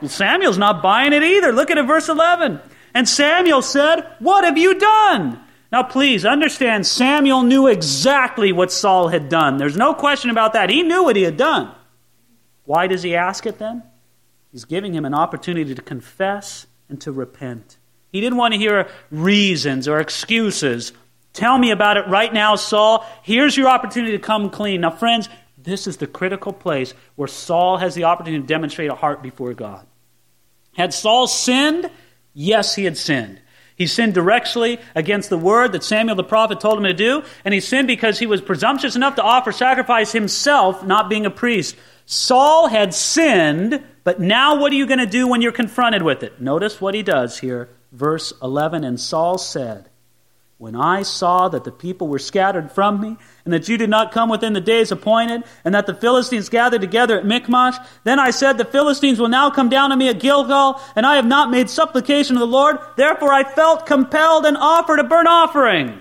Well, 0.01 0.09
Samuel's 0.09 0.57
not 0.57 0.81
buying 0.83 1.13
it 1.13 1.23
either. 1.23 1.51
Look 1.51 1.71
at 1.71 1.77
it, 1.77 1.85
verse 1.85 2.09
11. 2.09 2.59
And 2.93 3.07
Samuel 3.07 3.61
said, 3.61 4.01
What 4.19 4.43
have 4.43 4.57
you 4.57 4.77
done? 4.77 5.39
Now, 5.71 5.83
please 5.83 6.25
understand, 6.25 6.85
Samuel 6.85 7.43
knew 7.43 7.67
exactly 7.67 8.51
what 8.51 8.71
Saul 8.71 9.07
had 9.07 9.29
done. 9.29 9.57
There's 9.57 9.77
no 9.77 9.93
question 9.93 10.29
about 10.29 10.53
that. 10.53 10.69
He 10.69 10.83
knew 10.83 11.03
what 11.03 11.15
he 11.15 11.23
had 11.23 11.37
done. 11.37 11.73
Why 12.65 12.87
does 12.87 13.03
he 13.03 13.15
ask 13.15 13.45
it 13.45 13.57
then? 13.57 13.83
He's 14.51 14.65
giving 14.65 14.93
him 14.93 15.05
an 15.05 15.13
opportunity 15.13 15.73
to 15.73 15.81
confess 15.81 16.67
and 16.91 17.01
to 17.01 17.11
repent. 17.11 17.77
He 18.11 18.21
didn't 18.21 18.37
want 18.37 18.53
to 18.53 18.59
hear 18.59 18.87
reasons 19.09 19.87
or 19.87 19.99
excuses. 19.99 20.91
Tell 21.33 21.57
me 21.57 21.71
about 21.71 21.97
it 21.97 22.07
right 22.07 22.31
now, 22.31 22.55
Saul. 22.55 23.05
Here's 23.23 23.55
your 23.57 23.69
opportunity 23.69 24.11
to 24.11 24.19
come 24.19 24.49
clean. 24.49 24.81
Now, 24.81 24.91
friends, 24.91 25.29
this 25.57 25.87
is 25.87 25.97
the 25.97 26.07
critical 26.07 26.51
place 26.53 26.93
where 27.15 27.27
Saul 27.27 27.77
has 27.77 27.95
the 27.95 28.03
opportunity 28.03 28.41
to 28.41 28.47
demonstrate 28.47 28.91
a 28.91 28.95
heart 28.95 29.23
before 29.23 29.53
God. 29.53 29.87
Had 30.75 30.93
Saul 30.93 31.27
sinned? 31.27 31.89
Yes, 32.33 32.75
he 32.75 32.83
had 32.83 32.97
sinned. 32.97 33.39
He 33.81 33.87
sinned 33.87 34.13
directly 34.13 34.77
against 34.93 35.31
the 35.31 35.39
word 35.39 35.71
that 35.71 35.83
Samuel 35.83 36.15
the 36.15 36.23
prophet 36.23 36.59
told 36.59 36.77
him 36.77 36.83
to 36.83 36.93
do, 36.93 37.23
and 37.43 37.51
he 37.51 37.59
sinned 37.59 37.87
because 37.87 38.19
he 38.19 38.27
was 38.27 38.39
presumptuous 38.39 38.95
enough 38.95 39.15
to 39.15 39.23
offer 39.23 39.51
sacrifice 39.51 40.11
himself, 40.11 40.85
not 40.85 41.09
being 41.09 41.25
a 41.25 41.31
priest. 41.31 41.75
Saul 42.05 42.67
had 42.67 42.93
sinned, 42.93 43.83
but 44.03 44.19
now 44.19 44.59
what 44.61 44.71
are 44.71 44.75
you 44.75 44.85
going 44.85 44.99
to 44.99 45.07
do 45.07 45.27
when 45.27 45.41
you're 45.41 45.51
confronted 45.51 46.03
with 46.03 46.21
it? 46.21 46.39
Notice 46.39 46.79
what 46.79 46.93
he 46.93 47.01
does 47.01 47.39
here. 47.39 47.69
Verse 47.91 48.31
11 48.43 48.83
And 48.83 48.99
Saul 48.99 49.39
said, 49.39 49.89
When 50.61 50.75
I 50.75 51.01
saw 51.01 51.49
that 51.49 51.63
the 51.63 51.71
people 51.71 52.07
were 52.07 52.19
scattered 52.19 52.71
from 52.71 53.01
me, 53.01 53.17
and 53.45 53.51
that 53.51 53.67
you 53.67 53.79
did 53.79 53.89
not 53.89 54.11
come 54.11 54.29
within 54.29 54.53
the 54.53 54.61
days 54.61 54.91
appointed, 54.91 55.43
and 55.65 55.73
that 55.73 55.87
the 55.87 55.95
Philistines 55.95 56.49
gathered 56.49 56.81
together 56.81 57.17
at 57.17 57.25
Michmash, 57.25 57.77
then 58.03 58.19
I 58.19 58.29
said, 58.29 58.59
The 58.59 58.65
Philistines 58.65 59.19
will 59.19 59.27
now 59.27 59.49
come 59.49 59.69
down 59.69 59.89
to 59.89 59.97
me 59.97 60.07
at 60.07 60.19
Gilgal, 60.19 60.79
and 60.95 61.03
I 61.03 61.15
have 61.15 61.25
not 61.25 61.49
made 61.49 61.67
supplication 61.67 62.35
to 62.35 62.39
the 62.41 62.45
Lord. 62.45 62.77
Therefore 62.95 63.33
I 63.33 63.43
felt 63.43 63.87
compelled 63.87 64.45
and 64.45 64.55
offered 64.55 64.99
a 64.99 65.03
burnt 65.03 65.27
offering. 65.27 65.99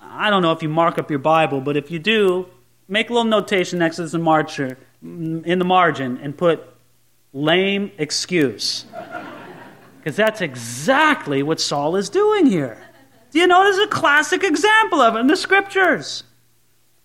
I 0.00 0.30
don't 0.30 0.40
know 0.40 0.52
if 0.52 0.62
you 0.62 0.70
mark 0.70 0.96
up 0.96 1.10
your 1.10 1.18
Bible, 1.18 1.60
but 1.60 1.76
if 1.76 1.90
you 1.90 1.98
do, 1.98 2.48
make 2.88 3.10
a 3.10 3.12
little 3.12 3.28
notation 3.28 3.80
next 3.80 3.96
to 3.96 4.04
this 4.04 4.14
in 4.14 4.22
marcher 4.22 4.78
in 5.02 5.58
the 5.58 5.66
margin 5.66 6.16
and 6.22 6.34
put 6.34 6.64
lame 7.34 7.92
excuse. 7.98 8.86
Because 10.06 10.16
that's 10.18 10.40
exactly 10.40 11.42
what 11.42 11.60
Saul 11.60 11.96
is 11.96 12.08
doing 12.08 12.46
here. 12.46 12.78
Do 13.32 13.40
you 13.40 13.48
notice 13.48 13.76
a 13.78 13.88
classic 13.88 14.44
example 14.44 15.00
of 15.00 15.16
it 15.16 15.18
in 15.18 15.26
the 15.26 15.36
scriptures? 15.36 16.22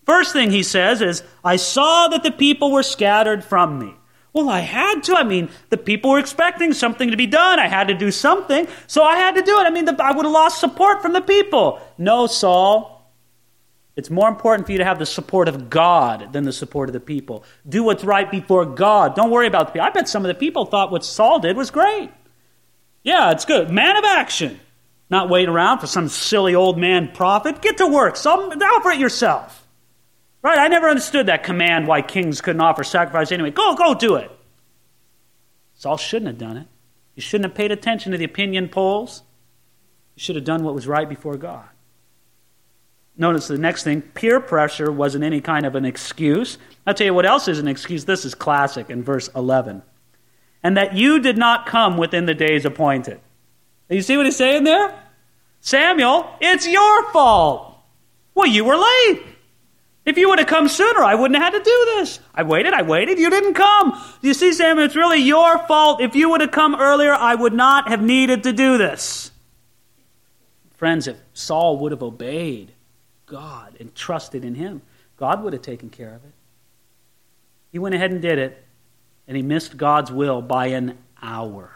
First 0.05 0.33
thing 0.33 0.51
he 0.51 0.61
says 0.61 1.01
is, 1.01 1.23
I 1.43 1.55
saw 1.55 2.09
that 2.09 2.21
the 2.21 2.29
people 2.29 2.71
were 2.71 2.83
scattered 2.83 3.43
from 3.43 3.79
me. 3.79 3.95
Well, 4.33 4.49
I 4.49 4.59
had 4.59 5.01
to. 5.05 5.15
I 5.15 5.23
mean, 5.23 5.49
the 5.71 5.77
people 5.77 6.11
were 6.11 6.19
expecting 6.19 6.73
something 6.73 7.09
to 7.09 7.17
be 7.17 7.25
done. 7.25 7.57
I 7.57 7.67
had 7.67 7.87
to 7.87 7.95
do 7.95 8.11
something, 8.11 8.67
so 8.85 9.01
I 9.01 9.15
had 9.15 9.33
to 9.33 9.41
do 9.41 9.59
it. 9.59 9.63
I 9.63 9.71
mean, 9.71 9.85
the, 9.85 9.95
I 9.99 10.11
would 10.11 10.25
have 10.25 10.31
lost 10.31 10.59
support 10.59 11.01
from 11.01 11.13
the 11.13 11.21
people. 11.21 11.81
No, 11.97 12.27
Saul, 12.27 13.11
it's 13.95 14.11
more 14.11 14.29
important 14.29 14.67
for 14.67 14.73
you 14.73 14.77
to 14.77 14.85
have 14.85 14.99
the 14.99 15.07
support 15.07 15.47
of 15.47 15.71
God 15.71 16.33
than 16.33 16.43
the 16.43 16.53
support 16.53 16.87
of 16.87 16.93
the 16.93 16.99
people. 16.99 17.45
Do 17.67 17.81
what's 17.81 18.03
right 18.03 18.29
before 18.29 18.63
God. 18.63 19.15
Don't 19.15 19.31
worry 19.31 19.47
about 19.47 19.69
the 19.69 19.71
people. 19.71 19.87
I 19.87 19.89
bet 19.89 20.07
some 20.07 20.23
of 20.23 20.27
the 20.27 20.35
people 20.35 20.67
thought 20.67 20.91
what 20.91 21.03
Saul 21.03 21.39
did 21.39 21.57
was 21.57 21.71
great. 21.71 22.11
Yeah, 23.03 23.31
it's 23.31 23.45
good. 23.45 23.69
Man 23.71 23.97
of 23.97 24.03
action. 24.03 24.59
Not 25.09 25.29
wait 25.29 25.49
around 25.49 25.79
for 25.79 25.87
some 25.87 26.07
silly 26.07 26.55
old 26.55 26.77
man 26.77 27.11
prophet. 27.13 27.61
Get 27.61 27.77
to 27.77 27.87
work. 27.87 28.15
Some, 28.15 28.39
offer 28.39 28.91
it 28.91 28.99
yourself. 28.99 29.67
Right? 30.41 30.57
I 30.57 30.67
never 30.69 30.89
understood 30.89 31.27
that 31.27 31.43
command 31.43 31.87
why 31.87 32.01
kings 32.01 32.41
couldn't 32.41 32.61
offer 32.61 32.83
sacrifice 32.83 33.31
anyway. 33.31 33.51
Go, 33.51 33.75
go 33.75 33.93
do 33.93 34.15
it. 34.15 34.31
Saul 35.73 35.97
shouldn't 35.97 36.27
have 36.27 36.37
done 36.37 36.57
it. 36.57 36.67
You 37.15 37.21
shouldn't 37.21 37.51
have 37.51 37.57
paid 37.57 37.71
attention 37.71 38.11
to 38.11 38.17
the 38.17 38.23
opinion 38.23 38.69
polls. 38.69 39.23
You 40.15 40.21
should 40.21 40.35
have 40.35 40.45
done 40.45 40.63
what 40.63 40.73
was 40.73 40.87
right 40.87 41.07
before 41.07 41.37
God. 41.37 41.67
Notice 43.17 43.47
the 43.47 43.57
next 43.57 43.83
thing 43.83 44.01
peer 44.01 44.39
pressure 44.39 44.91
wasn't 44.91 45.23
any 45.23 45.41
kind 45.41 45.65
of 45.65 45.75
an 45.75 45.85
excuse. 45.85 46.57
I'll 46.87 46.93
tell 46.93 47.05
you 47.05 47.13
what 47.13 47.25
else 47.25 47.47
is 47.47 47.59
an 47.59 47.67
excuse. 47.67 48.05
This 48.05 48.25
is 48.25 48.33
classic 48.33 48.89
in 48.89 49.03
verse 49.03 49.27
11. 49.35 49.83
And 50.63 50.77
that 50.77 50.95
you 50.95 51.19
did 51.19 51.37
not 51.37 51.65
come 51.65 51.97
within 51.97 52.25
the 52.25 52.33
days 52.33 52.65
appointed. 52.65 53.19
You 53.89 54.01
see 54.01 54.15
what 54.15 54.25
he's 54.25 54.35
saying 54.35 54.63
there? 54.63 54.97
Samuel, 55.59 56.29
it's 56.39 56.67
your 56.67 57.11
fault. 57.11 57.77
Well, 58.33 58.47
you 58.47 58.63
were 58.63 58.77
late. 58.77 59.23
If 60.05 60.17
you 60.17 60.29
would 60.29 60.39
have 60.39 60.47
come 60.47 60.67
sooner, 60.67 61.01
I 61.01 61.13
wouldn't 61.13 61.39
have 61.39 61.53
had 61.53 61.59
to 61.59 61.63
do 61.63 61.85
this. 61.97 62.19
I 62.33 62.43
waited, 62.43 62.73
I 62.73 62.81
waited, 62.81 63.19
you 63.19 63.29
didn't 63.29 63.53
come. 63.53 64.01
You 64.21 64.33
see, 64.33 64.51
Samuel, 64.51 64.85
it's 64.85 64.95
really 64.95 65.19
your 65.19 65.59
fault. 65.67 66.01
If 66.01 66.15
you 66.15 66.29
would 66.29 66.41
have 66.41 66.51
come 66.51 66.75
earlier, 66.75 67.13
I 67.13 67.35
would 67.35 67.53
not 67.53 67.89
have 67.89 68.01
needed 68.01 68.43
to 68.43 68.53
do 68.53 68.79
this. 68.79 69.31
Friends, 70.71 71.07
if 71.07 71.17
Saul 71.33 71.77
would 71.77 71.91
have 71.91 72.01
obeyed, 72.01 72.71
God 73.27 73.77
and 73.79 73.93
trusted 73.93 74.43
in 74.43 74.55
Him, 74.55 74.81
God 75.17 75.43
would 75.43 75.53
have 75.53 75.61
taken 75.61 75.91
care 75.91 76.09
of 76.09 76.23
it. 76.23 76.33
He 77.71 77.77
went 77.77 77.93
ahead 77.93 78.11
and 78.11 78.21
did 78.21 78.39
it, 78.39 78.65
and 79.27 79.37
he 79.37 79.43
missed 79.43 79.77
God's 79.77 80.11
will 80.11 80.41
by 80.41 80.67
an 80.67 80.97
hour. 81.21 81.71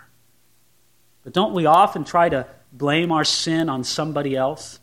But 1.23 1.33
don't 1.33 1.53
we 1.53 1.65
often 1.65 2.03
try 2.03 2.29
to 2.29 2.47
blame 2.71 3.11
our 3.11 3.23
sin 3.23 3.69
on 3.69 3.83
somebody 3.83 4.35
else? 4.35 4.79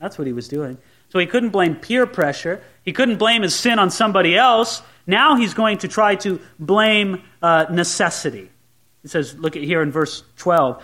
That's 0.00 0.18
what 0.18 0.26
he 0.26 0.32
was 0.32 0.48
doing. 0.48 0.78
So 1.10 1.18
he 1.18 1.26
couldn't 1.26 1.50
blame 1.50 1.76
peer 1.76 2.06
pressure. 2.06 2.62
He 2.84 2.92
couldn't 2.92 3.16
blame 3.16 3.42
his 3.42 3.54
sin 3.54 3.78
on 3.78 3.90
somebody 3.90 4.36
else. 4.36 4.82
Now 5.06 5.36
he's 5.36 5.54
going 5.54 5.78
to 5.78 5.88
try 5.88 6.16
to 6.16 6.40
blame 6.58 7.22
uh, 7.40 7.66
necessity. 7.70 8.50
He 9.02 9.08
says, 9.08 9.34
look 9.38 9.56
at 9.56 9.62
here 9.62 9.82
in 9.82 9.90
verse 9.90 10.22
12. 10.36 10.82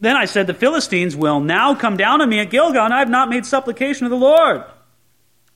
Then 0.00 0.16
I 0.16 0.24
said, 0.24 0.48
The 0.48 0.54
Philistines 0.54 1.14
will 1.14 1.40
now 1.40 1.74
come 1.74 1.96
down 1.96 2.20
on 2.20 2.28
me 2.28 2.40
at 2.40 2.50
Gilgal, 2.50 2.84
and 2.84 2.92
I 2.92 2.98
have 2.98 3.08
not 3.08 3.28
made 3.28 3.46
supplication 3.46 4.04
to 4.04 4.08
the 4.08 4.16
Lord. 4.16 4.64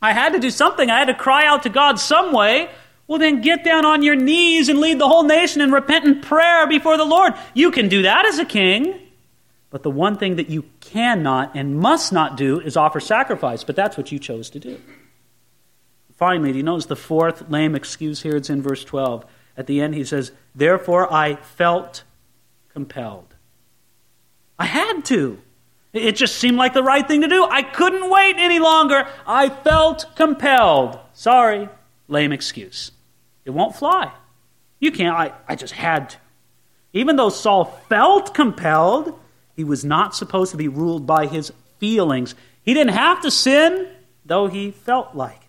I 0.00 0.12
had 0.12 0.35
to 0.35 0.38
do 0.38 0.50
something. 0.50 0.88
I 0.88 1.00
had 1.00 1.06
to 1.06 1.14
cry 1.14 1.46
out 1.46 1.64
to 1.64 1.68
God 1.68 1.98
some 1.98 2.32
way. 2.32 2.70
Well, 3.08 3.18
then 3.18 3.40
get 3.40 3.64
down 3.64 3.84
on 3.84 4.02
your 4.02 4.16
knees 4.16 4.68
and 4.68 4.80
lead 4.80 4.98
the 4.98 5.08
whole 5.08 5.22
nation 5.22 5.60
in 5.60 5.70
repentant 5.70 6.22
prayer 6.22 6.66
before 6.66 6.96
the 6.96 7.04
Lord. 7.04 7.34
You 7.54 7.70
can 7.70 7.88
do 7.88 8.02
that 8.02 8.26
as 8.26 8.38
a 8.38 8.44
king. 8.44 9.00
But 9.70 9.82
the 9.82 9.90
one 9.90 10.16
thing 10.16 10.36
that 10.36 10.48
you 10.48 10.64
cannot 10.80 11.54
and 11.54 11.78
must 11.78 12.12
not 12.12 12.36
do 12.36 12.60
is 12.60 12.76
offer 12.76 13.00
sacrifice. 13.00 13.62
But 13.62 13.76
that's 13.76 13.96
what 13.96 14.10
you 14.10 14.18
chose 14.18 14.50
to 14.50 14.58
do. 14.58 14.80
Finally, 16.16 16.52
do 16.52 16.58
you 16.58 16.64
notice 16.64 16.86
the 16.86 16.96
fourth 16.96 17.50
lame 17.50 17.74
excuse 17.74 18.22
here? 18.22 18.36
It's 18.36 18.48
in 18.48 18.62
verse 18.62 18.84
12. 18.84 19.26
At 19.56 19.66
the 19.66 19.80
end, 19.80 19.94
he 19.94 20.04
says, 20.04 20.32
Therefore 20.54 21.12
I 21.12 21.36
felt 21.36 22.04
compelled. 22.70 23.34
I 24.58 24.64
had 24.66 25.04
to. 25.06 25.38
It 25.92 26.12
just 26.12 26.36
seemed 26.36 26.56
like 26.56 26.74
the 26.74 26.82
right 26.82 27.06
thing 27.06 27.22
to 27.22 27.28
do. 27.28 27.44
I 27.44 27.62
couldn't 27.62 28.10
wait 28.10 28.36
any 28.38 28.58
longer. 28.58 29.06
I 29.26 29.48
felt 29.48 30.06
compelled. 30.14 30.98
Sorry, 31.12 31.68
lame 32.08 32.32
excuse. 32.32 32.92
It 33.46 33.50
won't 33.50 33.76
fly. 33.76 34.12
You 34.80 34.92
can't. 34.92 35.16
I, 35.16 35.32
I 35.48 35.54
just 35.54 35.72
had 35.72 36.11
to. 36.11 36.16
Even 36.92 37.16
though 37.16 37.30
Saul 37.30 37.64
felt 37.88 38.35
compelled, 38.35 39.18
he 39.54 39.64
was 39.64 39.85
not 39.85 40.14
supposed 40.14 40.50
to 40.50 40.56
be 40.56 40.68
ruled 40.68 41.06
by 41.06 41.26
his 41.26 41.52
feelings. 41.78 42.35
He 42.62 42.74
didn't 42.74 42.94
have 42.94 43.22
to 43.22 43.30
sin, 43.30 43.88
though 44.24 44.48
he 44.48 44.72
felt 44.72 45.14
like 45.14 45.37
it. 45.37 45.42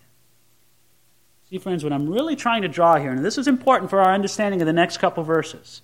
See, 1.50 1.58
friends, 1.58 1.82
what 1.82 1.92
I'm 1.92 2.08
really 2.08 2.36
trying 2.36 2.62
to 2.62 2.68
draw 2.68 2.98
here, 2.98 3.10
and 3.10 3.24
this 3.24 3.38
is 3.38 3.48
important 3.48 3.90
for 3.90 4.00
our 4.00 4.12
understanding 4.12 4.60
of 4.60 4.66
the 4.66 4.72
next 4.72 4.98
couple 4.98 5.24
verses, 5.24 5.82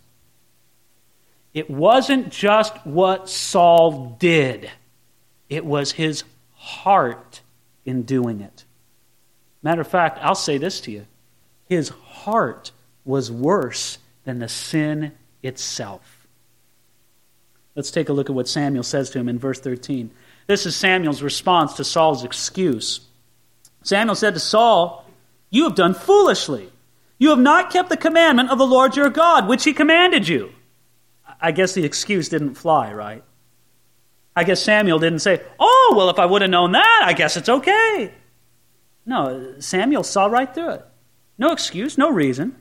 it 1.52 1.70
wasn't 1.70 2.30
just 2.30 2.74
what 2.86 3.28
Saul 3.28 4.16
did, 4.20 4.70
it 5.48 5.64
was 5.64 5.92
his 5.92 6.24
heart 6.54 7.40
in 7.84 8.02
doing 8.02 8.40
it. 8.40 8.64
Matter 9.62 9.80
of 9.80 9.88
fact, 9.88 10.18
I'll 10.20 10.34
say 10.34 10.58
this 10.58 10.80
to 10.82 10.90
you 10.90 11.06
his 11.74 11.90
heart 11.90 12.70
was 13.04 13.30
worse 13.30 13.98
than 14.24 14.38
the 14.38 14.48
sin 14.48 15.12
itself. 15.42 16.26
Let's 17.74 17.90
take 17.90 18.08
a 18.08 18.12
look 18.12 18.30
at 18.30 18.36
what 18.36 18.48
Samuel 18.48 18.84
says 18.84 19.10
to 19.10 19.18
him 19.18 19.28
in 19.28 19.38
verse 19.38 19.60
13. 19.60 20.10
This 20.46 20.66
is 20.66 20.76
Samuel's 20.76 21.22
response 21.22 21.74
to 21.74 21.84
Saul's 21.84 22.24
excuse. 22.24 23.00
Samuel 23.82 24.14
said 24.14 24.34
to 24.34 24.40
Saul, 24.40 25.04
You 25.50 25.64
have 25.64 25.74
done 25.74 25.94
foolishly. 25.94 26.70
You 27.18 27.30
have 27.30 27.38
not 27.38 27.72
kept 27.72 27.88
the 27.88 27.96
commandment 27.96 28.50
of 28.50 28.58
the 28.58 28.66
Lord 28.66 28.96
your 28.96 29.10
God, 29.10 29.48
which 29.48 29.64
he 29.64 29.72
commanded 29.72 30.28
you. 30.28 30.52
I 31.40 31.52
guess 31.52 31.74
the 31.74 31.84
excuse 31.84 32.28
didn't 32.28 32.54
fly, 32.54 32.92
right? 32.92 33.24
I 34.36 34.44
guess 34.44 34.62
Samuel 34.62 34.98
didn't 34.98 35.20
say, 35.20 35.42
Oh, 35.58 35.94
well, 35.96 36.10
if 36.10 36.18
I 36.18 36.26
would 36.26 36.42
have 36.42 36.50
known 36.50 36.72
that, 36.72 37.02
I 37.04 37.12
guess 37.12 37.36
it's 37.36 37.48
okay. 37.48 38.12
No, 39.06 39.54
Samuel 39.58 40.02
saw 40.02 40.26
right 40.26 40.52
through 40.52 40.70
it. 40.70 40.86
No 41.38 41.52
excuse, 41.52 41.98
no 41.98 42.10
reason. 42.10 42.56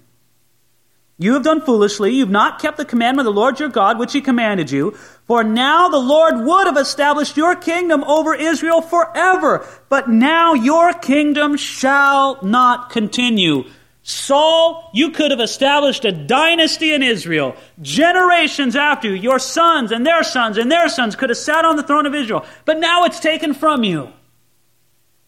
You 1.20 1.34
have 1.34 1.44
done 1.44 1.62
foolishly. 1.62 2.12
You've 2.12 2.30
not 2.30 2.60
kept 2.60 2.78
the 2.78 2.86
commandment 2.86 3.28
of 3.28 3.34
the 3.34 3.40
Lord 3.40 3.60
your 3.60 3.70
God, 3.70 4.00
which 4.00 4.14
he 4.14 4.22
commanded 4.22 4.72
you. 4.72 4.92
For 5.26 5.44
now 5.44 5.88
the 5.88 6.00
Lord 6.00 6.38
would 6.38 6.68
have 6.68 6.78
established 6.78 7.38
your 7.38 7.56
kingdom 7.56 8.04
over 8.04 8.34
Israel 8.34 8.82
forever. 8.82 9.66
But 9.90 10.10
now 10.10 10.54
your 10.54 10.92
kingdom 10.92 11.56
shall 11.56 12.44
not 12.44 12.90
continue. 12.90 13.66
Saul, 14.02 14.90
you 14.94 15.12
could 15.12 15.32
have 15.32 15.40
established 15.40 16.04
a 16.04 16.12
dynasty 16.12 16.94
in 16.94 17.02
Israel. 17.02 17.56
Generations 17.82 18.76
after 18.76 19.08
you, 19.08 19.14
your 19.14 19.40
sons 19.40 19.92
and 19.92 20.06
their 20.06 20.24
sons 20.24 20.58
and 20.58 20.70
their 20.70 20.90
sons 20.90 21.16
could 21.16 21.30
have 21.30 21.38
sat 21.38 21.64
on 21.64 21.78
the 21.78 21.84
throne 21.84 22.06
of 22.06 22.14
Israel. 22.14 22.46
But 22.66 22.80
now 22.80 23.06
it's 23.06 23.20
taken 23.20 23.54
from 23.54 23.86
you. 23.86 24.12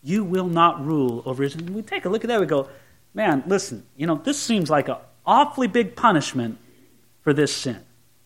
You 0.04 0.26
will 0.26 0.48
not 0.48 0.86
rule 0.86 1.24
over 1.26 1.44
Israel. 1.44 1.72
We 1.72 1.84
take 1.84 2.04
a 2.06 2.10
look 2.10 2.26
at 2.26 2.28
that, 2.28 2.42
we 2.42 2.48
go, 2.48 2.68
man, 3.16 3.44
listen, 3.48 3.84
you 3.96 4.06
know, 4.06 4.16
this 4.24 4.40
seems 4.40 4.70
like 4.70 4.90
an 4.90 4.98
awfully 5.26 5.68
big 5.68 5.96
punishment 5.96 6.60
for 7.22 7.34
this 7.34 7.56
sin. 7.56 7.80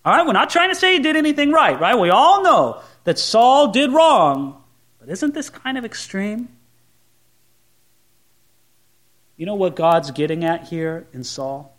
All 0.04 0.14
right, 0.14 0.26
we're 0.26 0.34
not 0.34 0.50
trying 0.50 0.70
to 0.70 0.76
say 0.76 0.94
he 0.94 1.00
did 1.00 1.16
anything 1.16 1.52
right, 1.52 1.80
right? 1.80 1.98
We 1.98 2.10
all 2.10 2.44
know 2.44 2.82
that 3.04 3.20
Saul 3.20 3.72
did 3.72 3.92
wrong, 3.94 4.62
but 5.00 5.08
isn't 5.10 5.34
this 5.34 5.50
kind 5.50 5.78
of 5.78 5.86
extreme? 5.86 6.50
You 9.38 9.46
know 9.46 9.56
what 9.56 9.76
God's 9.76 10.12
getting 10.12 10.44
at 10.44 10.68
here 10.68 11.08
in 11.14 11.24
Saul? 11.24 11.78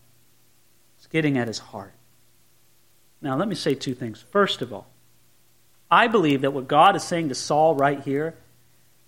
He's 0.97 1.09
getting 1.09 1.37
at 1.37 1.49
his 1.49 1.59
heart. 1.59 1.93
Now, 3.21 3.37
let 3.37 3.49
me 3.49 3.55
say 3.55 3.75
two 3.75 3.95
things. 3.95 4.25
First 4.31 4.63
of 4.63 4.73
all, 4.73 4.87
I 5.91 6.07
believe 6.07 6.43
that 6.43 6.53
what 6.53 6.69
God 6.69 6.97
is 6.97 7.03
saying 7.03 7.29
to 7.29 7.35
Saul 7.35 7.75
right 7.75 8.01
here 8.01 8.35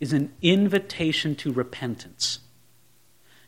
is 0.00 0.12
an 0.12 0.32
invitation 0.42 1.34
to 1.36 1.52
repentance. 1.52 2.40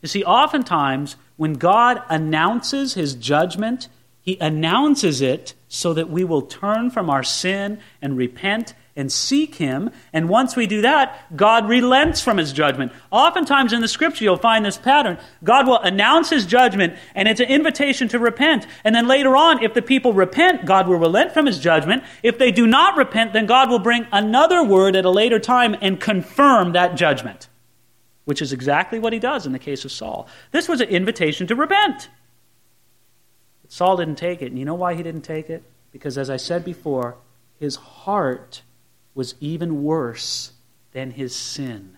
You 0.05 0.09
see, 0.09 0.23
oftentimes 0.23 1.17
when 1.37 1.55
God 1.55 2.03
announces 2.11 2.93
his 2.93 3.15
judgment, 3.15 3.89
he 4.21 4.37
announces 4.39 5.23
it 5.23 5.55
so 5.67 5.95
that 5.95 6.11
we 6.11 6.25
will 6.25 6.43
turn 6.43 6.91
from 6.91 7.09
our 7.09 7.23
sin 7.23 7.79
and 8.03 8.15
repent 8.19 8.75
and 8.95 9.11
seek 9.11 9.55
him. 9.55 9.91
And 10.13 10.29
once 10.29 10.57
we 10.57 10.67
do 10.67 10.83
that, 10.83 11.35
God 11.35 11.71
relents 11.71 12.21
from 12.21 12.37
his 12.37 12.53
judgment. 12.53 12.93
Oftentimes 13.11 13.73
in 13.73 13.81
the 13.81 13.89
scripture, 13.89 14.25
you'll 14.25 14.37
find 14.37 14.63
this 14.63 14.77
pattern. 14.77 15.17
God 15.43 15.67
will 15.67 15.81
announce 15.81 16.29
his 16.29 16.45
judgment, 16.45 16.99
and 17.15 17.27
it's 17.27 17.41
an 17.41 17.49
invitation 17.49 18.07
to 18.09 18.19
repent. 18.19 18.67
And 18.85 18.95
then 18.95 19.09
later 19.09 19.35
on, 19.35 19.65
if 19.65 19.73
the 19.73 19.81
people 19.81 20.13
repent, 20.13 20.67
God 20.67 20.87
will 20.87 20.99
relent 20.99 21.33
from 21.33 21.47
his 21.47 21.59
judgment. 21.59 22.05
If 22.23 22.37
they 22.37 22.53
do 22.53 22.67
not 22.67 22.99
repent, 22.99 23.33
then 23.33 23.47
God 23.47 23.71
will 23.71 23.79
bring 23.79 24.07
another 24.13 24.63
word 24.63 24.97
at 24.97 25.07
a 25.07 25.11
later 25.11 25.39
time 25.39 25.75
and 25.81 25.99
confirm 25.99 26.73
that 26.73 26.95
judgment 26.95 27.49
which 28.25 28.41
is 28.41 28.53
exactly 28.53 28.99
what 28.99 29.13
he 29.13 29.19
does 29.19 29.47
in 29.47 29.53
the 29.53 29.59
case 29.59 29.85
of 29.85 29.93
Saul. 29.93 30.29
This 30.51 30.69
was 30.69 30.81
an 30.81 30.89
invitation 30.89 31.47
to 31.47 31.55
repent. 31.55 32.09
But 33.63 33.73
Saul 33.73 33.97
didn't 33.97 34.17
take 34.17 34.43
it. 34.43 34.47
And 34.47 34.59
you 34.59 34.65
know 34.65 34.75
why 34.75 34.95
he 34.95 35.03
didn't 35.03 35.23
take 35.23 35.51
it? 35.51 35.63
Because, 35.93 36.19
as 36.19 36.31
I 36.31 36.37
said 36.37 36.65
before, 36.65 37.17
his 37.59 37.77
heart 37.77 38.63
was 39.15 39.35
even 39.41 39.85
worse 39.85 40.53
than 40.93 41.13
his 41.13 41.35
sin. 41.35 41.97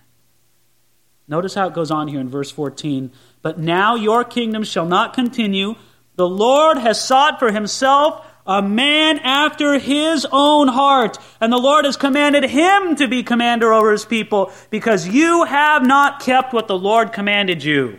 Notice 1.29 1.55
how 1.55 1.67
it 1.67 1.75
goes 1.75 1.91
on 1.91 2.09
here 2.09 2.21
in 2.21 2.29
verse 2.29 2.51
14. 2.51 3.11
But 3.43 3.59
now 3.59 3.95
your 3.95 4.25
kingdom 4.25 4.65
shall 4.65 4.87
not 4.87 5.15
continue. 5.15 5.75
The 6.17 6.29
Lord 6.29 6.79
has 6.79 7.03
sought 7.03 7.39
for 7.39 7.51
himself 7.51 8.25
a 8.47 8.63
man 8.63 9.19
after 9.19 9.79
his 9.79 10.27
own 10.31 10.69
heart. 10.69 11.19
And 11.41 11.53
the 11.53 11.59
Lord 11.59 11.85
has 11.85 11.97
commanded 11.97 12.45
him 12.45 12.97
to 12.97 13.09
be 13.09 13.23
commander 13.23 13.73
over 13.73 13.93
his 13.93 14.05
people 14.05 14.53
because 14.71 15.09
you 15.09 15.45
have 15.45 15.85
not 15.85 16.21
kept 16.21 16.53
what 16.53 16.69
the 16.69 16.79
Lord 16.79 17.13
commanded 17.13 17.65
you. 17.65 17.99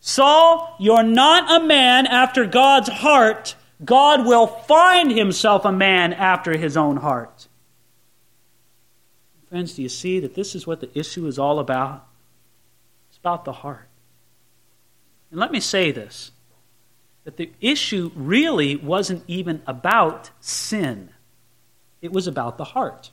Saul, 0.00 0.76
you're 0.78 1.02
not 1.02 1.60
a 1.60 1.64
man 1.64 2.06
after 2.06 2.44
God's 2.46 2.88
heart. 2.88 3.54
God 3.84 4.26
will 4.26 4.46
find 4.46 5.10
himself 5.10 5.64
a 5.64 5.72
man 5.72 6.12
after 6.12 6.56
his 6.56 6.76
own 6.76 6.98
heart. 6.98 7.48
Friends, 9.48 9.74
do 9.74 9.82
you 9.82 9.88
see 9.88 10.20
that 10.20 10.34
this 10.34 10.54
is 10.54 10.66
what 10.66 10.80
the 10.80 10.90
issue 10.98 11.26
is 11.26 11.38
all 11.38 11.58
about? 11.58 12.06
It's 13.08 13.18
about 13.18 13.44
the 13.44 13.52
heart. 13.52 13.88
And 15.30 15.40
let 15.40 15.52
me 15.52 15.60
say 15.60 15.90
this 15.90 16.32
that 17.26 17.36
the 17.38 17.50
issue 17.60 18.12
really 18.14 18.76
wasn't 18.76 19.24
even 19.26 19.60
about 19.66 20.30
sin, 20.38 21.10
it 22.00 22.12
was 22.12 22.28
about 22.28 22.56
the 22.56 22.62
heart. 22.62 23.10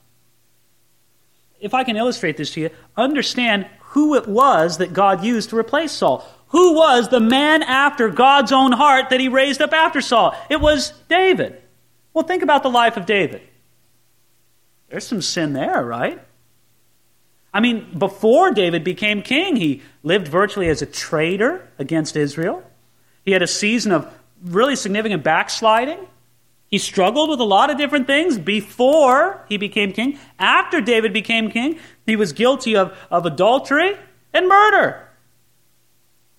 If 1.60 1.74
I 1.74 1.82
can 1.82 1.96
illustrate 1.96 2.36
this 2.36 2.52
to 2.52 2.60
you, 2.60 2.70
understand 2.96 3.66
who 3.80 4.14
it 4.14 4.28
was 4.28 4.78
that 4.78 4.92
God 4.92 5.24
used 5.24 5.50
to 5.50 5.58
replace 5.58 5.90
Saul. 5.90 6.24
Who 6.48 6.74
was 6.76 7.08
the 7.08 7.18
man 7.18 7.64
after 7.64 8.08
God's 8.08 8.52
own 8.52 8.70
heart 8.70 9.10
that 9.10 9.18
he 9.18 9.26
raised 9.26 9.60
up 9.60 9.72
after 9.72 10.00
Saul? 10.00 10.36
It 10.48 10.60
was 10.60 10.92
David. 11.08 11.60
Well, 12.12 12.24
think 12.24 12.44
about 12.44 12.62
the 12.62 12.70
life 12.70 12.96
of 12.96 13.06
David. 13.06 13.42
There's 14.90 15.06
some 15.08 15.22
sin 15.22 15.54
there, 15.54 15.84
right? 15.84 16.20
I 17.52 17.58
mean, 17.58 17.98
before 17.98 18.52
David 18.52 18.84
became 18.84 19.22
king, 19.22 19.56
he 19.56 19.82
lived 20.04 20.28
virtually 20.28 20.68
as 20.68 20.82
a 20.82 20.86
traitor 20.86 21.68
against 21.80 22.14
Israel. 22.14 22.62
He 23.24 23.32
had 23.32 23.42
a 23.42 23.46
season 23.46 23.92
of 23.92 24.12
really 24.42 24.76
significant 24.76 25.22
backsliding. 25.22 25.98
He 26.68 26.78
struggled 26.78 27.30
with 27.30 27.40
a 27.40 27.44
lot 27.44 27.70
of 27.70 27.78
different 27.78 28.06
things 28.06 28.38
before 28.38 29.44
he 29.48 29.56
became 29.56 29.92
king. 29.92 30.18
After 30.38 30.80
David 30.80 31.12
became 31.12 31.50
king, 31.50 31.78
he 32.04 32.16
was 32.16 32.32
guilty 32.32 32.76
of, 32.76 32.96
of 33.10 33.26
adultery 33.26 33.96
and 34.32 34.48
murder. 34.48 35.08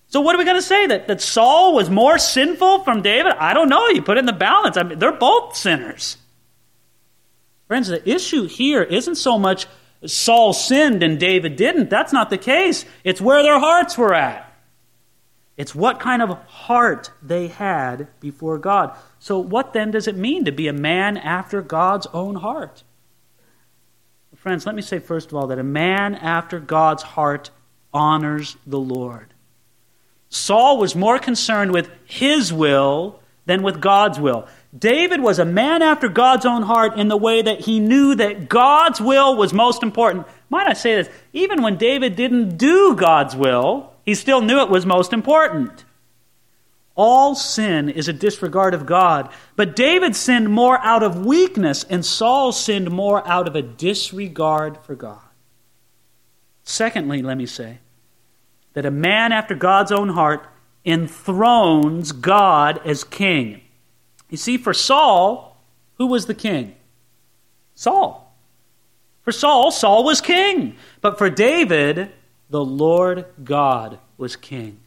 So, 0.07 0.21
what 0.21 0.35
are 0.35 0.37
we 0.37 0.45
going 0.45 0.57
to 0.57 0.61
say? 0.61 0.87
That, 0.87 1.07
that 1.07 1.21
Saul 1.21 1.73
was 1.73 1.89
more 1.89 2.17
sinful 2.17 2.83
from 2.83 3.01
David? 3.01 3.33
I 3.39 3.53
don't 3.53 3.69
know. 3.69 3.87
You 3.89 4.01
put 4.01 4.17
it 4.17 4.19
in 4.19 4.25
the 4.25 4.33
balance. 4.33 4.77
I 4.77 4.83
mean, 4.83 4.99
they're 4.99 5.11
both 5.11 5.55
sinners. 5.55 6.17
Friends, 7.67 7.87
the 7.87 8.07
issue 8.07 8.45
here 8.45 8.83
isn't 8.83 9.15
so 9.15 9.39
much 9.39 9.67
Saul 10.05 10.53
sinned 10.53 11.01
and 11.01 11.19
David 11.19 11.55
didn't. 11.55 11.89
That's 11.89 12.13
not 12.13 12.29
the 12.29 12.37
case. 12.37 12.85
It's 13.03 13.19
where 13.19 13.41
their 13.41 13.59
hearts 13.59 13.97
were 13.97 14.13
at. 14.13 14.44
It's 15.57 15.73
what 15.73 15.99
kind 15.99 16.21
of 16.21 16.37
heart 16.47 17.11
they 17.21 17.47
had 17.47 18.07
before 18.19 18.57
God. 18.57 18.95
So, 19.19 19.39
what 19.39 19.73
then 19.73 19.91
does 19.91 20.07
it 20.07 20.17
mean 20.17 20.45
to 20.45 20.51
be 20.51 20.67
a 20.67 20.73
man 20.73 21.17
after 21.17 21.61
God's 21.61 22.07
own 22.07 22.35
heart? 22.35 22.83
Friends, 24.35 24.67
let 24.67 24.75
me 24.75 24.83
say 24.83 24.99
first 24.99 25.29
of 25.29 25.35
all 25.35 25.47
that 25.47 25.57
a 25.57 25.63
man 25.63 26.13
after 26.13 26.59
God's 26.59 27.01
heart 27.01 27.49
honors 27.91 28.57
the 28.67 28.79
Lord. 28.79 29.33
Saul 30.29 30.77
was 30.77 30.95
more 30.95 31.17
concerned 31.17 31.71
with 31.71 31.89
his 32.05 32.53
will 32.53 33.21
than 33.45 33.63
with 33.63 33.81
God's 33.81 34.19
will. 34.19 34.47
David 34.77 35.21
was 35.21 35.39
a 35.39 35.45
man 35.45 35.81
after 35.81 36.09
God's 36.09 36.45
own 36.45 36.61
heart 36.61 36.97
in 36.97 37.07
the 37.07 37.17
way 37.17 37.41
that 37.41 37.61
he 37.61 37.79
knew 37.79 38.13
that 38.15 38.49
God's 38.49 39.01
will 39.01 39.35
was 39.35 39.53
most 39.53 39.81
important. 39.81 40.27
Might 40.49 40.67
I 40.67 40.73
say 40.73 40.95
this? 40.95 41.09
Even 41.33 41.63
when 41.63 41.77
David 41.77 42.15
didn't 42.15 42.57
do 42.57 42.95
God's 42.95 43.35
will, 43.35 43.94
he 44.05 44.13
still 44.15 44.41
knew 44.41 44.59
it 44.59 44.69
was 44.69 44.85
most 44.85 45.13
important. 45.13 45.83
All 46.95 47.35
sin 47.35 47.89
is 47.89 48.07
a 48.07 48.13
disregard 48.13 48.73
of 48.73 48.85
God. 48.85 49.29
But 49.55 49.75
David 49.75 50.15
sinned 50.15 50.49
more 50.49 50.79
out 50.79 51.03
of 51.03 51.25
weakness, 51.25 51.83
and 51.83 52.05
Saul 52.05 52.51
sinned 52.51 52.89
more 52.89 53.27
out 53.27 53.47
of 53.47 53.55
a 53.55 53.61
disregard 53.61 54.77
for 54.77 54.95
God. 54.95 55.19
Secondly, 56.63 57.21
let 57.21 57.37
me 57.37 57.45
say 57.45 57.79
that 58.73 58.85
a 58.85 58.91
man 58.91 59.31
after 59.31 59.55
God's 59.55 59.91
own 59.91 60.09
heart 60.09 60.47
enthrones 60.85 62.11
God 62.11 62.79
as 62.85 63.03
king. 63.03 63.61
You 64.29 64.37
see, 64.37 64.57
for 64.57 64.73
Saul, 64.73 65.57
who 65.95 66.07
was 66.07 66.27
the 66.27 66.33
king? 66.33 66.75
Saul. 67.73 68.33
For 69.23 69.31
Saul, 69.31 69.71
Saul 69.71 70.03
was 70.03 70.21
king. 70.21 70.77
But 71.01 71.17
for 71.17 71.29
David, 71.29 72.11
the 72.49 72.63
Lord 72.63 73.25
God 73.43 73.99
was 74.17 74.35
king. 74.35 74.79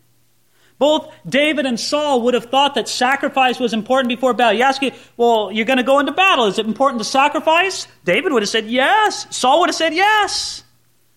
Both 0.78 1.12
David 1.28 1.66
and 1.66 1.78
Saul 1.78 2.22
would 2.22 2.34
have 2.34 2.46
thought 2.46 2.76
that 2.76 2.88
sacrifice 2.88 3.58
was 3.58 3.72
important 3.72 4.08
before 4.08 4.32
battle. 4.32 4.56
You 4.56 4.64
ask 4.64 4.80
you, 4.80 4.92
well, 5.16 5.50
you're 5.50 5.64
going 5.64 5.78
to 5.78 5.82
go 5.82 5.98
into 5.98 6.12
battle. 6.12 6.46
Is 6.46 6.58
it 6.58 6.66
important 6.66 7.00
to 7.00 7.04
sacrifice? 7.04 7.88
David 8.04 8.32
would 8.32 8.42
have 8.42 8.48
said 8.48 8.66
yes. 8.66 9.26
Saul 9.34 9.60
would 9.60 9.70
have 9.70 9.76
said 9.76 9.92
yes. 9.92 10.62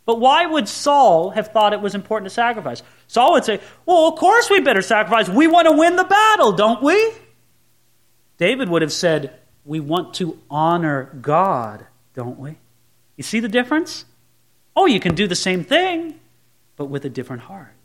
But 0.05 0.19
why 0.19 0.47
would 0.47 0.67
Saul 0.67 1.29
have 1.29 1.49
thought 1.49 1.73
it 1.73 1.81
was 1.81 1.93
important 1.93 2.29
to 2.29 2.33
sacrifice? 2.33 2.81
Saul 3.07 3.33
would 3.33 3.45
say, 3.45 3.59
well, 3.85 4.07
of 4.07 4.17
course 4.17 4.49
we 4.49 4.61
better 4.61 4.81
sacrifice. 4.81 5.29
We 5.29 5.47
want 5.47 5.67
to 5.67 5.77
win 5.77 5.95
the 5.95 6.05
battle, 6.05 6.53
don't 6.53 6.81
we? 6.81 7.13
David 8.37 8.67
would 8.67 8.81
have 8.81 8.91
said, 8.91 9.39
we 9.63 9.79
want 9.79 10.15
to 10.15 10.39
honor 10.49 11.15
God, 11.21 11.85
don't 12.15 12.39
we? 12.39 12.57
You 13.15 13.23
see 13.23 13.39
the 13.39 13.47
difference? 13.47 14.05
Oh, 14.75 14.87
you 14.87 14.99
can 14.99 15.13
do 15.13 15.27
the 15.27 15.35
same 15.35 15.63
thing, 15.63 16.19
but 16.81 16.89
with 16.89 17.05
a 17.05 17.09
different 17.09 17.43
heart. 17.43 17.75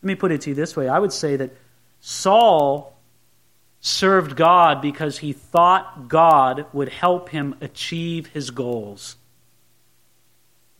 Let 0.00 0.06
me 0.06 0.14
put 0.14 0.32
it 0.32 0.40
to 0.42 0.50
you 0.50 0.56
this 0.56 0.74
way 0.74 0.88
I 0.88 0.98
would 0.98 1.12
say 1.12 1.36
that 1.36 1.54
Saul 2.00 2.96
served 3.82 4.34
God 4.34 4.80
because 4.80 5.18
he 5.18 5.34
thought 5.34 6.08
God 6.08 6.64
would 6.72 6.88
help 6.88 7.28
him 7.28 7.54
achieve 7.60 8.28
his 8.28 8.50
goals. 8.50 9.16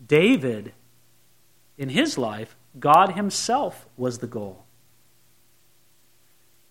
David, 0.05 0.73
in 1.77 1.91
his 1.91 2.17
life, 2.17 2.57
God 2.81 3.13
himself 3.13 3.85
was 3.99 4.21
the 4.21 4.27
goal. 4.27 4.65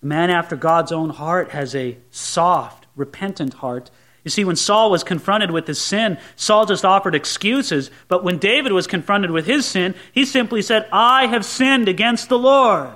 A 0.01 0.07
man 0.07 0.31
after 0.31 0.55
God's 0.55 0.91
own 0.91 1.11
heart 1.11 1.51
has 1.51 1.75
a 1.75 1.99
soft, 2.09 2.87
repentant 2.95 3.53
heart 3.53 3.91
you 4.23 4.29
see, 4.29 4.43
when 4.43 4.55
Saul 4.55 4.91
was 4.91 5.03
confronted 5.03 5.49
with 5.51 5.65
his 5.65 5.81
sin, 5.81 6.17
Saul 6.35 6.65
just 6.65 6.85
offered 6.85 7.15
excuses. 7.15 7.89
But 8.07 8.23
when 8.23 8.37
David 8.37 8.71
was 8.71 8.85
confronted 8.85 9.31
with 9.31 9.47
his 9.47 9.65
sin, 9.65 9.95
he 10.11 10.25
simply 10.25 10.61
said, 10.61 10.87
I 10.91 11.27
have 11.27 11.43
sinned 11.43 11.87
against 11.87 12.29
the 12.29 12.37
Lord. 12.37 12.93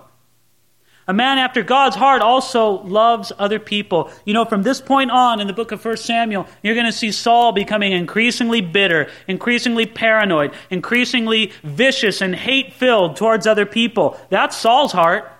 A 1.07 1.13
man 1.13 1.37
after 1.37 1.61
God's 1.61 1.95
heart 1.95 2.21
also 2.21 2.81
loves 2.83 3.31
other 3.37 3.59
people. 3.59 4.11
You 4.25 4.33
know, 4.33 4.45
from 4.45 4.63
this 4.63 4.81
point 4.81 5.11
on 5.11 5.39
in 5.39 5.45
the 5.45 5.53
book 5.53 5.71
of 5.71 5.83
1 5.83 5.97
Samuel, 5.97 6.47
you're 6.63 6.73
going 6.73 6.87
to 6.87 6.91
see 6.91 7.11
Saul 7.11 7.51
becoming 7.51 7.91
increasingly 7.91 8.61
bitter, 8.61 9.09
increasingly 9.27 9.85
paranoid, 9.85 10.53
increasingly 10.71 11.51
vicious 11.63 12.21
and 12.21 12.35
hate 12.35 12.73
filled 12.73 13.17
towards 13.17 13.45
other 13.45 13.67
people. 13.67 14.19
That's 14.29 14.57
Saul's 14.57 14.91
heart. 14.91 15.31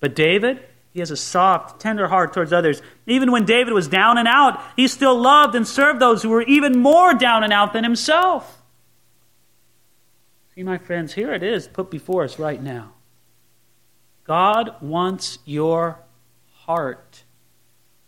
But 0.00 0.16
David, 0.16 0.60
he 0.92 1.00
has 1.00 1.10
a 1.10 1.16
soft, 1.16 1.80
tender 1.80 2.08
heart 2.08 2.32
towards 2.32 2.52
others. 2.52 2.82
Even 3.06 3.30
when 3.30 3.44
David 3.44 3.72
was 3.72 3.88
down 3.88 4.18
and 4.18 4.26
out, 4.26 4.60
he 4.76 4.88
still 4.88 5.18
loved 5.18 5.54
and 5.54 5.66
served 5.66 6.00
those 6.00 6.22
who 6.22 6.30
were 6.30 6.42
even 6.42 6.78
more 6.80 7.14
down 7.14 7.44
and 7.44 7.52
out 7.52 7.72
than 7.72 7.84
himself. 7.84 8.62
See, 10.54 10.64
my 10.64 10.78
friends, 10.78 11.14
here 11.14 11.32
it 11.32 11.42
is 11.42 11.68
put 11.68 11.90
before 11.90 12.24
us 12.24 12.38
right 12.38 12.60
now. 12.60 12.92
God 14.24 14.74
wants 14.82 15.38
your 15.44 16.00
heart, 16.66 17.22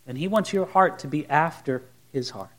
and 0.07 0.19
He 0.19 0.29
wants 0.29 0.53
your 0.53 0.66
heart 0.66 0.99
to 1.01 1.07
be 1.07 1.27
after 1.29 1.83
His 2.12 2.31
heart. 2.31 2.51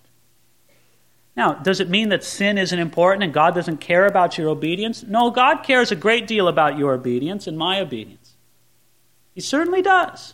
Now, 1.36 1.54
does 1.54 1.80
it 1.80 1.90
mean 1.90 2.10
that 2.10 2.24
sin 2.24 2.58
isn't 2.58 2.78
important 2.78 3.24
and 3.24 3.34
God 3.34 3.54
doesn't 3.54 3.78
care 3.78 4.06
about 4.06 4.38
your 4.38 4.50
obedience? 4.50 5.04
No, 5.04 5.30
God 5.30 5.64
cares 5.64 5.92
a 5.92 5.96
great 5.96 6.26
deal 6.26 6.48
about 6.48 6.78
your 6.78 6.94
obedience 6.94 7.48
and 7.48 7.58
my 7.58 7.80
obedience. 7.80 8.21
He 9.34 9.41
certainly 9.41 9.82
does. 9.82 10.34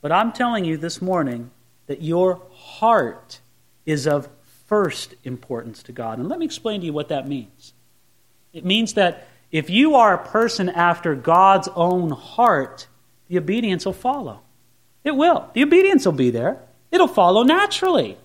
But 0.00 0.12
I'm 0.12 0.32
telling 0.32 0.64
you 0.64 0.76
this 0.76 1.00
morning 1.00 1.50
that 1.86 2.02
your 2.02 2.42
heart 2.52 3.40
is 3.86 4.06
of 4.06 4.28
first 4.66 5.14
importance 5.24 5.82
to 5.84 5.92
God. 5.92 6.18
And 6.18 6.28
let 6.28 6.38
me 6.38 6.44
explain 6.44 6.80
to 6.80 6.86
you 6.86 6.92
what 6.92 7.08
that 7.08 7.28
means. 7.28 7.72
It 8.52 8.64
means 8.64 8.94
that 8.94 9.28
if 9.50 9.70
you 9.70 9.94
are 9.94 10.14
a 10.14 10.26
person 10.26 10.68
after 10.68 11.14
God's 11.14 11.68
own 11.74 12.10
heart, 12.10 12.86
the 13.28 13.38
obedience 13.38 13.84
will 13.84 13.92
follow. 13.92 14.40
It 15.04 15.16
will. 15.16 15.48
The 15.52 15.62
obedience 15.62 16.06
will 16.06 16.12
be 16.12 16.30
there, 16.30 16.60
it'll 16.90 17.08
follow 17.08 17.42
naturally. 17.42 18.16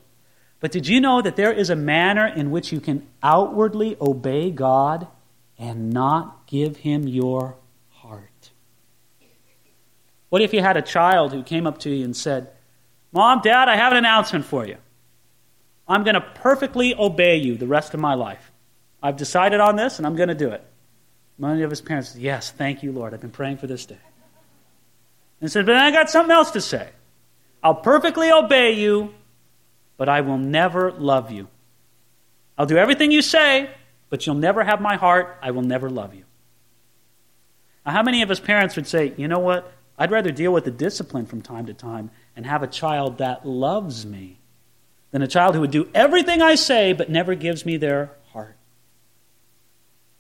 But 0.59 0.71
did 0.71 0.87
you 0.87 0.99
know 0.99 1.21
that 1.21 1.35
there 1.35 1.53
is 1.53 1.69
a 1.69 1.75
manner 1.75 2.27
in 2.27 2.51
which 2.51 2.71
you 2.71 2.81
can 2.81 3.07
outwardly 3.23 3.95
obey 4.01 4.51
God 4.51 5.07
and 5.57 5.91
not 5.91 6.47
give 6.47 6.77
Him 6.77 7.07
your 7.07 7.55
what 10.29 10.41
if 10.41 10.53
you 10.53 10.61
had 10.61 10.77
a 10.77 10.81
child 10.81 11.33
who 11.33 11.43
came 11.43 11.67
up 11.67 11.79
to 11.79 11.89
you 11.89 12.05
and 12.05 12.15
said, 12.15 12.51
Mom, 13.11 13.41
Dad, 13.41 13.67
I 13.67 13.75
have 13.75 13.91
an 13.91 13.97
announcement 13.97 14.45
for 14.45 14.65
you. 14.65 14.77
I'm 15.87 16.03
going 16.03 16.13
to 16.13 16.21
perfectly 16.21 16.93
obey 16.93 17.37
you 17.37 17.57
the 17.57 17.67
rest 17.67 17.93
of 17.95 17.99
my 17.99 18.13
life. 18.13 18.51
I've 19.01 19.17
decided 19.17 19.59
on 19.59 19.75
this 19.75 19.97
and 19.97 20.05
I'm 20.05 20.15
going 20.15 20.29
to 20.29 20.35
do 20.35 20.49
it. 20.49 20.63
Many 21.39 21.63
of 21.63 21.69
his 21.69 21.81
parents 21.81 22.09
said, 22.09 22.21
Yes, 22.21 22.51
thank 22.51 22.83
you, 22.83 22.91
Lord. 22.91 23.13
I've 23.13 23.21
been 23.21 23.31
praying 23.31 23.57
for 23.57 23.67
this 23.67 23.85
day. 23.85 23.97
And 25.41 25.51
said, 25.51 25.65
But 25.65 25.75
I 25.75 25.89
got 25.89 26.09
something 26.09 26.31
else 26.31 26.51
to 26.51 26.61
say. 26.61 26.89
I'll 27.63 27.75
perfectly 27.75 28.31
obey 28.31 28.73
you, 28.73 29.13
but 29.97 30.09
I 30.09 30.21
will 30.21 30.37
never 30.37 30.91
love 30.91 31.31
you. 31.31 31.47
I'll 32.57 32.65
do 32.65 32.77
everything 32.77 33.11
you 33.11 33.21
say, 33.21 33.69
but 34.09 34.25
you'll 34.25 34.35
never 34.35 34.63
have 34.63 34.81
my 34.81 34.97
heart. 34.97 35.37
I 35.41 35.51
will 35.51 35.61
never 35.61 35.89
love 35.89 36.13
you. 36.13 36.25
Now, 37.85 37.93
how 37.93 38.03
many 38.03 38.21
of 38.21 38.29
us 38.29 38.39
parents 38.39 38.75
would 38.75 38.85
say, 38.85 39.13
You 39.17 39.27
know 39.27 39.39
what? 39.39 39.71
I'd 39.99 40.11
rather 40.11 40.31
deal 40.31 40.53
with 40.53 40.63
the 40.63 40.71
discipline 40.71 41.25
from 41.25 41.41
time 41.41 41.65
to 41.65 41.73
time 41.73 42.09
and 42.33 42.45
have 42.45 42.63
a 42.63 42.67
child 42.67 43.17
that 43.17 43.45
loves 43.45 44.05
me 44.05 44.39
than 45.11 45.21
a 45.21 45.27
child 45.27 45.55
who 45.55 45.61
would 45.61 45.71
do 45.71 45.89
everything 45.93 46.41
I 46.41 46.55
say 46.55 46.93
but 46.93 47.09
never 47.09 47.35
gives 47.35 47.65
me 47.65 47.75
their 47.75 48.11
heart. 48.31 48.55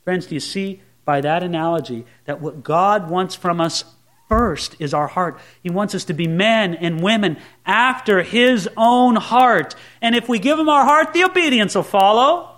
Friends, 0.03 0.27
do 0.27 0.35
you 0.35 0.41
see 0.41 0.81
by 1.05 1.21
that 1.21 1.43
analogy 1.43 2.05
that 2.25 2.41
what 2.41 2.61
God 2.61 3.09
wants 3.09 3.35
from 3.35 3.61
us 3.61 3.85
first 4.27 4.75
is 4.79 4.93
our 4.93 5.07
heart? 5.07 5.39
He 5.63 5.69
wants 5.69 5.95
us 5.95 6.03
to 6.05 6.13
be 6.13 6.27
men 6.27 6.75
and 6.75 7.01
women 7.01 7.37
after 7.65 8.21
His 8.21 8.67
own 8.75 9.15
heart. 9.15 9.75
And 10.01 10.13
if 10.13 10.27
we 10.27 10.39
give 10.39 10.59
Him 10.59 10.67
our 10.67 10.83
heart, 10.83 11.13
the 11.13 11.23
obedience 11.23 11.73
will 11.75 11.83
follow. 11.83 12.57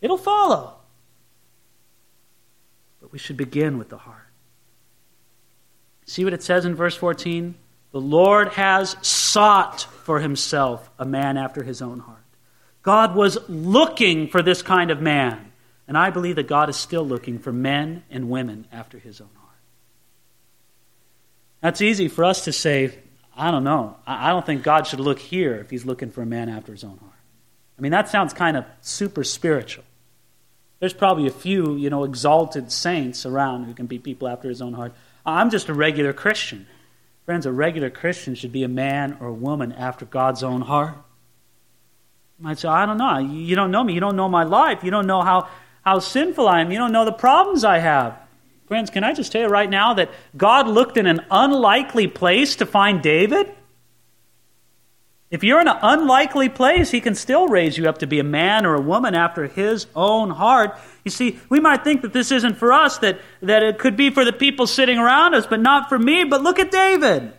It'll 0.00 0.16
follow. 0.16 0.76
But 3.00 3.10
we 3.10 3.18
should 3.18 3.36
begin 3.36 3.76
with 3.76 3.88
the 3.88 3.98
heart. 3.98 4.27
See 6.08 6.24
what 6.24 6.32
it 6.32 6.42
says 6.42 6.64
in 6.64 6.74
verse 6.74 6.96
14? 6.96 7.54
The 7.92 8.00
Lord 8.00 8.48
has 8.54 8.96
sought 9.06 9.82
for 9.82 10.20
himself 10.20 10.88
a 10.98 11.04
man 11.04 11.36
after 11.36 11.62
his 11.62 11.82
own 11.82 11.98
heart. 11.98 12.24
God 12.82 13.14
was 13.14 13.36
looking 13.46 14.28
for 14.28 14.40
this 14.40 14.62
kind 14.62 14.90
of 14.90 15.02
man. 15.02 15.52
And 15.86 15.98
I 15.98 16.08
believe 16.08 16.36
that 16.36 16.48
God 16.48 16.70
is 16.70 16.76
still 16.76 17.04
looking 17.04 17.38
for 17.38 17.52
men 17.52 18.04
and 18.08 18.30
women 18.30 18.66
after 18.72 18.98
his 18.98 19.20
own 19.20 19.28
heart. 19.36 19.58
That's 21.60 21.82
easy 21.82 22.08
for 22.08 22.24
us 22.24 22.44
to 22.44 22.52
say, 22.52 22.98
I 23.36 23.50
don't 23.50 23.64
know. 23.64 23.96
I 24.06 24.30
don't 24.30 24.46
think 24.46 24.62
God 24.62 24.86
should 24.86 25.00
look 25.00 25.18
here 25.18 25.56
if 25.56 25.68
he's 25.68 25.84
looking 25.84 26.10
for 26.10 26.22
a 26.22 26.26
man 26.26 26.48
after 26.48 26.72
his 26.72 26.84
own 26.84 26.96
heart. 26.96 27.12
I 27.78 27.82
mean, 27.82 27.92
that 27.92 28.08
sounds 28.08 28.32
kind 28.32 28.56
of 28.56 28.64
super 28.80 29.24
spiritual. 29.24 29.84
There's 30.80 30.94
probably 30.94 31.26
a 31.26 31.32
few, 31.32 31.76
you 31.76 31.90
know, 31.90 32.04
exalted 32.04 32.72
saints 32.72 33.26
around 33.26 33.64
who 33.64 33.74
can 33.74 33.86
be 33.86 33.98
people 33.98 34.26
after 34.26 34.48
his 34.48 34.62
own 34.62 34.72
heart. 34.72 34.94
I'm 35.28 35.50
just 35.50 35.68
a 35.68 35.74
regular 35.74 36.12
Christian. 36.12 36.66
Friends, 37.24 37.46
a 37.46 37.52
regular 37.52 37.90
Christian 37.90 38.34
should 38.34 38.52
be 38.52 38.64
a 38.64 38.68
man 38.68 39.18
or 39.20 39.28
a 39.28 39.34
woman 39.34 39.72
after 39.72 40.04
God's 40.04 40.42
own 40.42 40.62
heart. 40.62 40.94
You 42.38 42.44
might 42.44 42.58
say, 42.58 42.68
I 42.68 42.86
don't 42.86 42.98
know. 42.98 43.18
You 43.18 43.54
don't 43.54 43.70
know 43.70 43.84
me. 43.84 43.92
You 43.92 44.00
don't 44.00 44.16
know 44.16 44.28
my 44.28 44.44
life. 44.44 44.82
You 44.82 44.90
don't 44.90 45.06
know 45.06 45.22
how, 45.22 45.48
how 45.84 45.98
sinful 45.98 46.48
I 46.48 46.60
am. 46.60 46.70
You 46.70 46.78
don't 46.78 46.92
know 46.92 47.04
the 47.04 47.12
problems 47.12 47.64
I 47.64 47.78
have. 47.78 48.18
Friends, 48.66 48.90
can 48.90 49.02
I 49.02 49.12
just 49.12 49.32
tell 49.32 49.42
you 49.42 49.48
right 49.48 49.68
now 49.68 49.94
that 49.94 50.10
God 50.36 50.68
looked 50.68 50.96
in 50.96 51.06
an 51.06 51.24
unlikely 51.30 52.06
place 52.06 52.56
to 52.56 52.66
find 52.66 53.02
David? 53.02 53.54
If 55.30 55.44
you're 55.44 55.60
in 55.60 55.68
an 55.68 55.76
unlikely 55.82 56.48
place, 56.48 56.90
he 56.90 57.02
can 57.02 57.14
still 57.14 57.48
raise 57.48 57.76
you 57.76 57.86
up 57.86 57.98
to 57.98 58.06
be 58.06 58.18
a 58.18 58.24
man 58.24 58.64
or 58.64 58.74
a 58.74 58.80
woman 58.80 59.14
after 59.14 59.46
his 59.46 59.86
own 59.94 60.30
heart. 60.30 60.78
You 61.04 61.10
see, 61.10 61.38
we 61.50 61.60
might 61.60 61.84
think 61.84 62.00
that 62.00 62.14
this 62.14 62.32
isn't 62.32 62.56
for 62.56 62.72
us, 62.72 62.98
that, 62.98 63.20
that 63.42 63.62
it 63.62 63.78
could 63.78 63.96
be 63.96 64.08
for 64.08 64.24
the 64.24 64.32
people 64.32 64.66
sitting 64.66 64.98
around 64.98 65.34
us, 65.34 65.46
but 65.46 65.60
not 65.60 65.90
for 65.90 65.98
me. 65.98 66.24
But 66.24 66.42
look 66.42 66.58
at 66.58 66.70
David. 66.70 67.34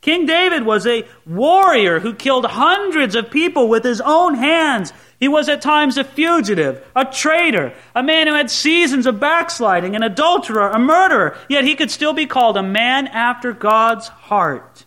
King 0.00 0.24
David 0.24 0.64
was 0.64 0.86
a 0.86 1.06
warrior 1.26 2.00
who 2.00 2.14
killed 2.14 2.46
hundreds 2.46 3.14
of 3.14 3.30
people 3.30 3.68
with 3.68 3.84
his 3.84 4.00
own 4.00 4.34
hands. 4.34 4.94
He 5.18 5.28
was 5.28 5.50
at 5.50 5.60
times 5.60 5.98
a 5.98 6.04
fugitive, 6.04 6.82
a 6.96 7.04
traitor, 7.04 7.74
a 7.94 8.02
man 8.02 8.26
who 8.26 8.32
had 8.32 8.50
seasons 8.50 9.04
of 9.04 9.20
backsliding, 9.20 9.94
an 9.94 10.02
adulterer, 10.02 10.70
a 10.70 10.78
murderer, 10.78 11.36
yet 11.50 11.64
he 11.64 11.74
could 11.74 11.90
still 11.90 12.14
be 12.14 12.24
called 12.24 12.56
a 12.56 12.62
man 12.62 13.06
after 13.08 13.52
God's 13.52 14.08
heart. 14.08 14.86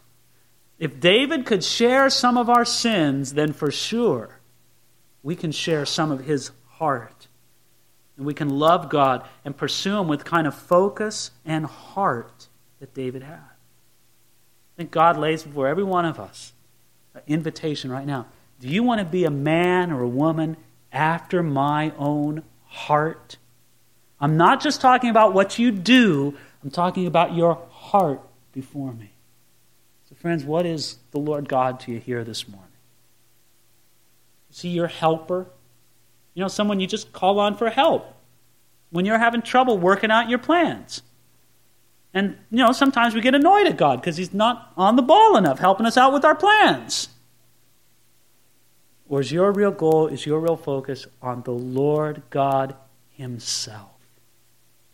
If 0.80 1.00
David 1.00 1.46
could 1.46 1.64
share 1.64 2.10
some 2.10 2.38
of 2.38 2.50
our 2.50 2.66
sins, 2.66 3.34
then 3.34 3.54
for 3.54 3.72
sure 3.72 4.40
we 5.22 5.36
can 5.36 5.52
share 5.52 5.86
some 5.86 6.12
of 6.12 6.26
his 6.26 6.52
heart. 6.68 7.28
And 8.18 8.26
we 8.26 8.34
can 8.34 8.50
love 8.50 8.90
God 8.90 9.28
and 9.44 9.56
pursue 9.56 9.98
him 9.98 10.08
with 10.08 10.26
kind 10.26 10.46
of 10.46 10.54
focus 10.54 11.32
and 11.46 11.66
heart 11.66 12.48
that 12.80 12.94
David 12.94 13.24
had. 13.24 13.36
I 13.36 14.76
think 14.78 14.92
God 14.92 15.18
lays 15.18 15.44
before 15.44 15.68
every 15.68 15.84
one 15.84 16.06
of 16.06 16.20
us 16.20 16.54
an 17.14 17.22
invitation 17.28 17.92
right 17.92 18.06
now. 18.06 18.28
Do 18.60 18.68
you 18.68 18.84
want 18.84 19.00
to 19.00 19.06
be 19.06 19.24
a 19.24 19.32
man 19.32 19.92
or 19.92 20.02
a 20.02 20.08
woman 20.08 20.58
after 20.92 21.42
my 21.42 21.92
own 21.98 22.44
heart? 22.66 23.38
I'm 24.20 24.38
not 24.38 24.62
just 24.62 24.82
talking 24.82 25.10
about 25.10 25.34
what 25.34 25.58
you 25.60 25.72
do, 25.72 26.36
I'm 26.64 26.72
talking 26.72 27.08
about 27.08 27.36
your 27.36 27.56
heart 27.72 28.22
before 28.52 28.94
me. 28.94 29.13
Friends, 30.24 30.46
what 30.46 30.66
is 30.66 31.00
the 31.12 31.20
Lord 31.20 31.50
God 31.50 31.82
to 31.82 31.92
you 31.92 32.00
here 32.00 32.24
this 32.24 32.48
morning? 32.48 32.72
Is 34.50 34.62
he 34.62 34.70
your 34.70 34.88
helper? 34.88 35.48
You 36.34 36.42
know, 36.42 36.48
someone 36.48 36.80
you 36.80 36.88
just 36.88 37.12
call 37.12 37.42
on 37.42 37.58
for 37.58 37.70
help 37.70 38.16
when 38.90 39.04
you're 39.04 39.18
having 39.18 39.42
trouble 39.42 39.78
working 39.78 40.12
out 40.12 40.30
your 40.30 40.40
plans. 40.40 41.02
And, 42.14 42.38
you 42.50 42.60
know, 42.60 42.72
sometimes 42.72 43.14
we 43.14 43.20
get 43.20 43.36
annoyed 43.36 43.68
at 43.68 43.76
God 43.76 44.00
because 44.00 44.16
He's 44.16 44.34
not 44.34 44.72
on 44.78 44.96
the 44.96 45.02
ball 45.02 45.36
enough 45.36 45.60
helping 45.60 45.86
us 45.86 45.98
out 45.98 46.14
with 46.14 46.24
our 46.24 46.36
plans. 46.36 47.10
Or 49.10 49.20
is 49.20 49.30
your 49.30 49.52
real 49.52 49.72
goal, 49.72 50.08
is 50.08 50.26
your 50.26 50.40
real 50.40 50.56
focus 50.56 51.06
on 51.22 51.42
the 51.42 51.52
Lord 51.52 52.22
God 52.30 52.78
Himself? 53.12 53.92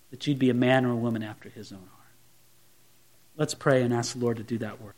That 0.10 0.26
you'd 0.26 0.40
be 0.40 0.50
a 0.50 0.56
man 0.56 0.86
or 0.86 0.92
a 0.94 0.96
woman 0.96 1.22
after 1.22 1.50
His 1.50 1.72
own 1.72 1.78
heart. 1.78 2.16
Let's 3.38 3.54
pray 3.54 3.84
and 3.84 3.94
ask 3.94 4.14
the 4.14 4.20
Lord 4.20 4.38
to 4.38 4.44
do 4.44 4.58
that 4.58 4.82
work. 4.82 4.96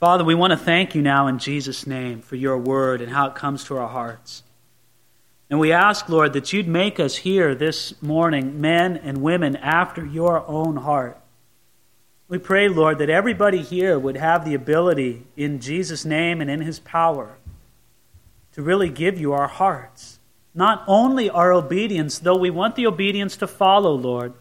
Father, 0.00 0.22
we 0.22 0.36
want 0.36 0.52
to 0.52 0.56
thank 0.56 0.94
you 0.94 1.02
now 1.02 1.26
in 1.26 1.40
Jesus' 1.40 1.84
name 1.84 2.20
for 2.20 2.36
your 2.36 2.56
word 2.56 3.00
and 3.00 3.10
how 3.10 3.26
it 3.26 3.34
comes 3.34 3.64
to 3.64 3.76
our 3.76 3.88
hearts. 3.88 4.44
And 5.50 5.58
we 5.58 5.72
ask, 5.72 6.08
Lord, 6.08 6.34
that 6.34 6.52
you'd 6.52 6.68
make 6.68 7.00
us 7.00 7.16
here 7.16 7.52
this 7.52 8.00
morning 8.00 8.60
men 8.60 8.96
and 8.96 9.22
women 9.22 9.56
after 9.56 10.06
your 10.06 10.46
own 10.46 10.76
heart. 10.76 11.18
We 12.28 12.38
pray, 12.38 12.68
Lord, 12.68 12.98
that 12.98 13.10
everybody 13.10 13.60
here 13.60 13.98
would 13.98 14.16
have 14.16 14.44
the 14.44 14.54
ability 14.54 15.24
in 15.36 15.58
Jesus' 15.58 16.04
name 16.04 16.40
and 16.40 16.48
in 16.48 16.60
his 16.60 16.78
power 16.78 17.36
to 18.52 18.62
really 18.62 18.90
give 18.90 19.18
you 19.18 19.32
our 19.32 19.48
hearts. 19.48 20.20
Not 20.54 20.84
only 20.86 21.28
our 21.28 21.52
obedience, 21.52 22.20
though 22.20 22.36
we 22.36 22.50
want 22.50 22.76
the 22.76 22.86
obedience 22.86 23.36
to 23.38 23.48
follow, 23.48 23.94
Lord, 23.94 24.32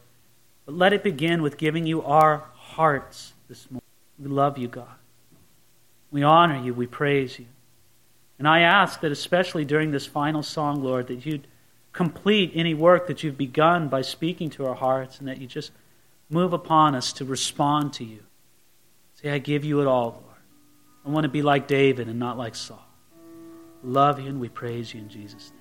but 0.67 0.76
let 0.76 0.93
it 0.93 1.04
begin 1.04 1.41
with 1.41 1.58
giving 1.58 1.88
you 1.88 2.04
our 2.04 2.43
hearts 2.54 3.34
this 3.48 3.72
morning. 3.72 3.82
We 4.20 4.28
love 4.28 4.60
you, 4.60 4.67
God. 4.67 4.88
We 6.12 6.24
honor 6.24 6.62
you. 6.63 6.74
We 6.74 6.88
praise 6.88 7.38
you. 7.38 7.46
And 8.39 8.48
I 8.48 8.62
ask 8.62 9.02
that, 9.02 9.12
especially 9.12 9.65
during 9.65 9.91
this 9.91 10.06
final 10.06 10.43
song, 10.43 10.84
Lord, 10.84 11.08
that 11.08 11.26
you'd 11.26 11.48
complete 11.91 12.52
any 12.54 12.74
work 12.74 13.08
that 13.08 13.24
you've 13.24 13.38
begun 13.38 13.88
by 13.88 14.02
speaking 14.02 14.50
to 14.52 14.65
our 14.67 14.76
hearts 14.76 15.20
and 15.20 15.28
that 15.28 15.39
you 15.39 15.48
just 15.48 15.72
move 16.30 16.54
upon 16.54 16.93
us 16.93 17.12
to 17.13 17.26
respond 17.26 17.93
to 17.93 18.04
you. 18.04 18.20
Say, 19.15 19.32
I 19.32 19.39
give 19.39 19.65
you 19.65 19.82
it 19.82 19.88
all, 19.88 20.22
Lord. 20.24 20.24
I 21.06 21.10
want 21.10 21.24
to 21.24 21.30
be 21.30 21.41
like 21.41 21.67
David 21.67 22.08
and 22.08 22.20
not 22.20 22.38
like 22.38 22.54
Saul. 22.54 22.86
love 23.84 24.20
you 24.20 24.28
and 24.28 24.39
we 24.39 24.50
praise 24.50 24.93
you 24.93 25.00
in 25.00 25.10
Jesus' 25.10 25.52
name. 25.52 25.57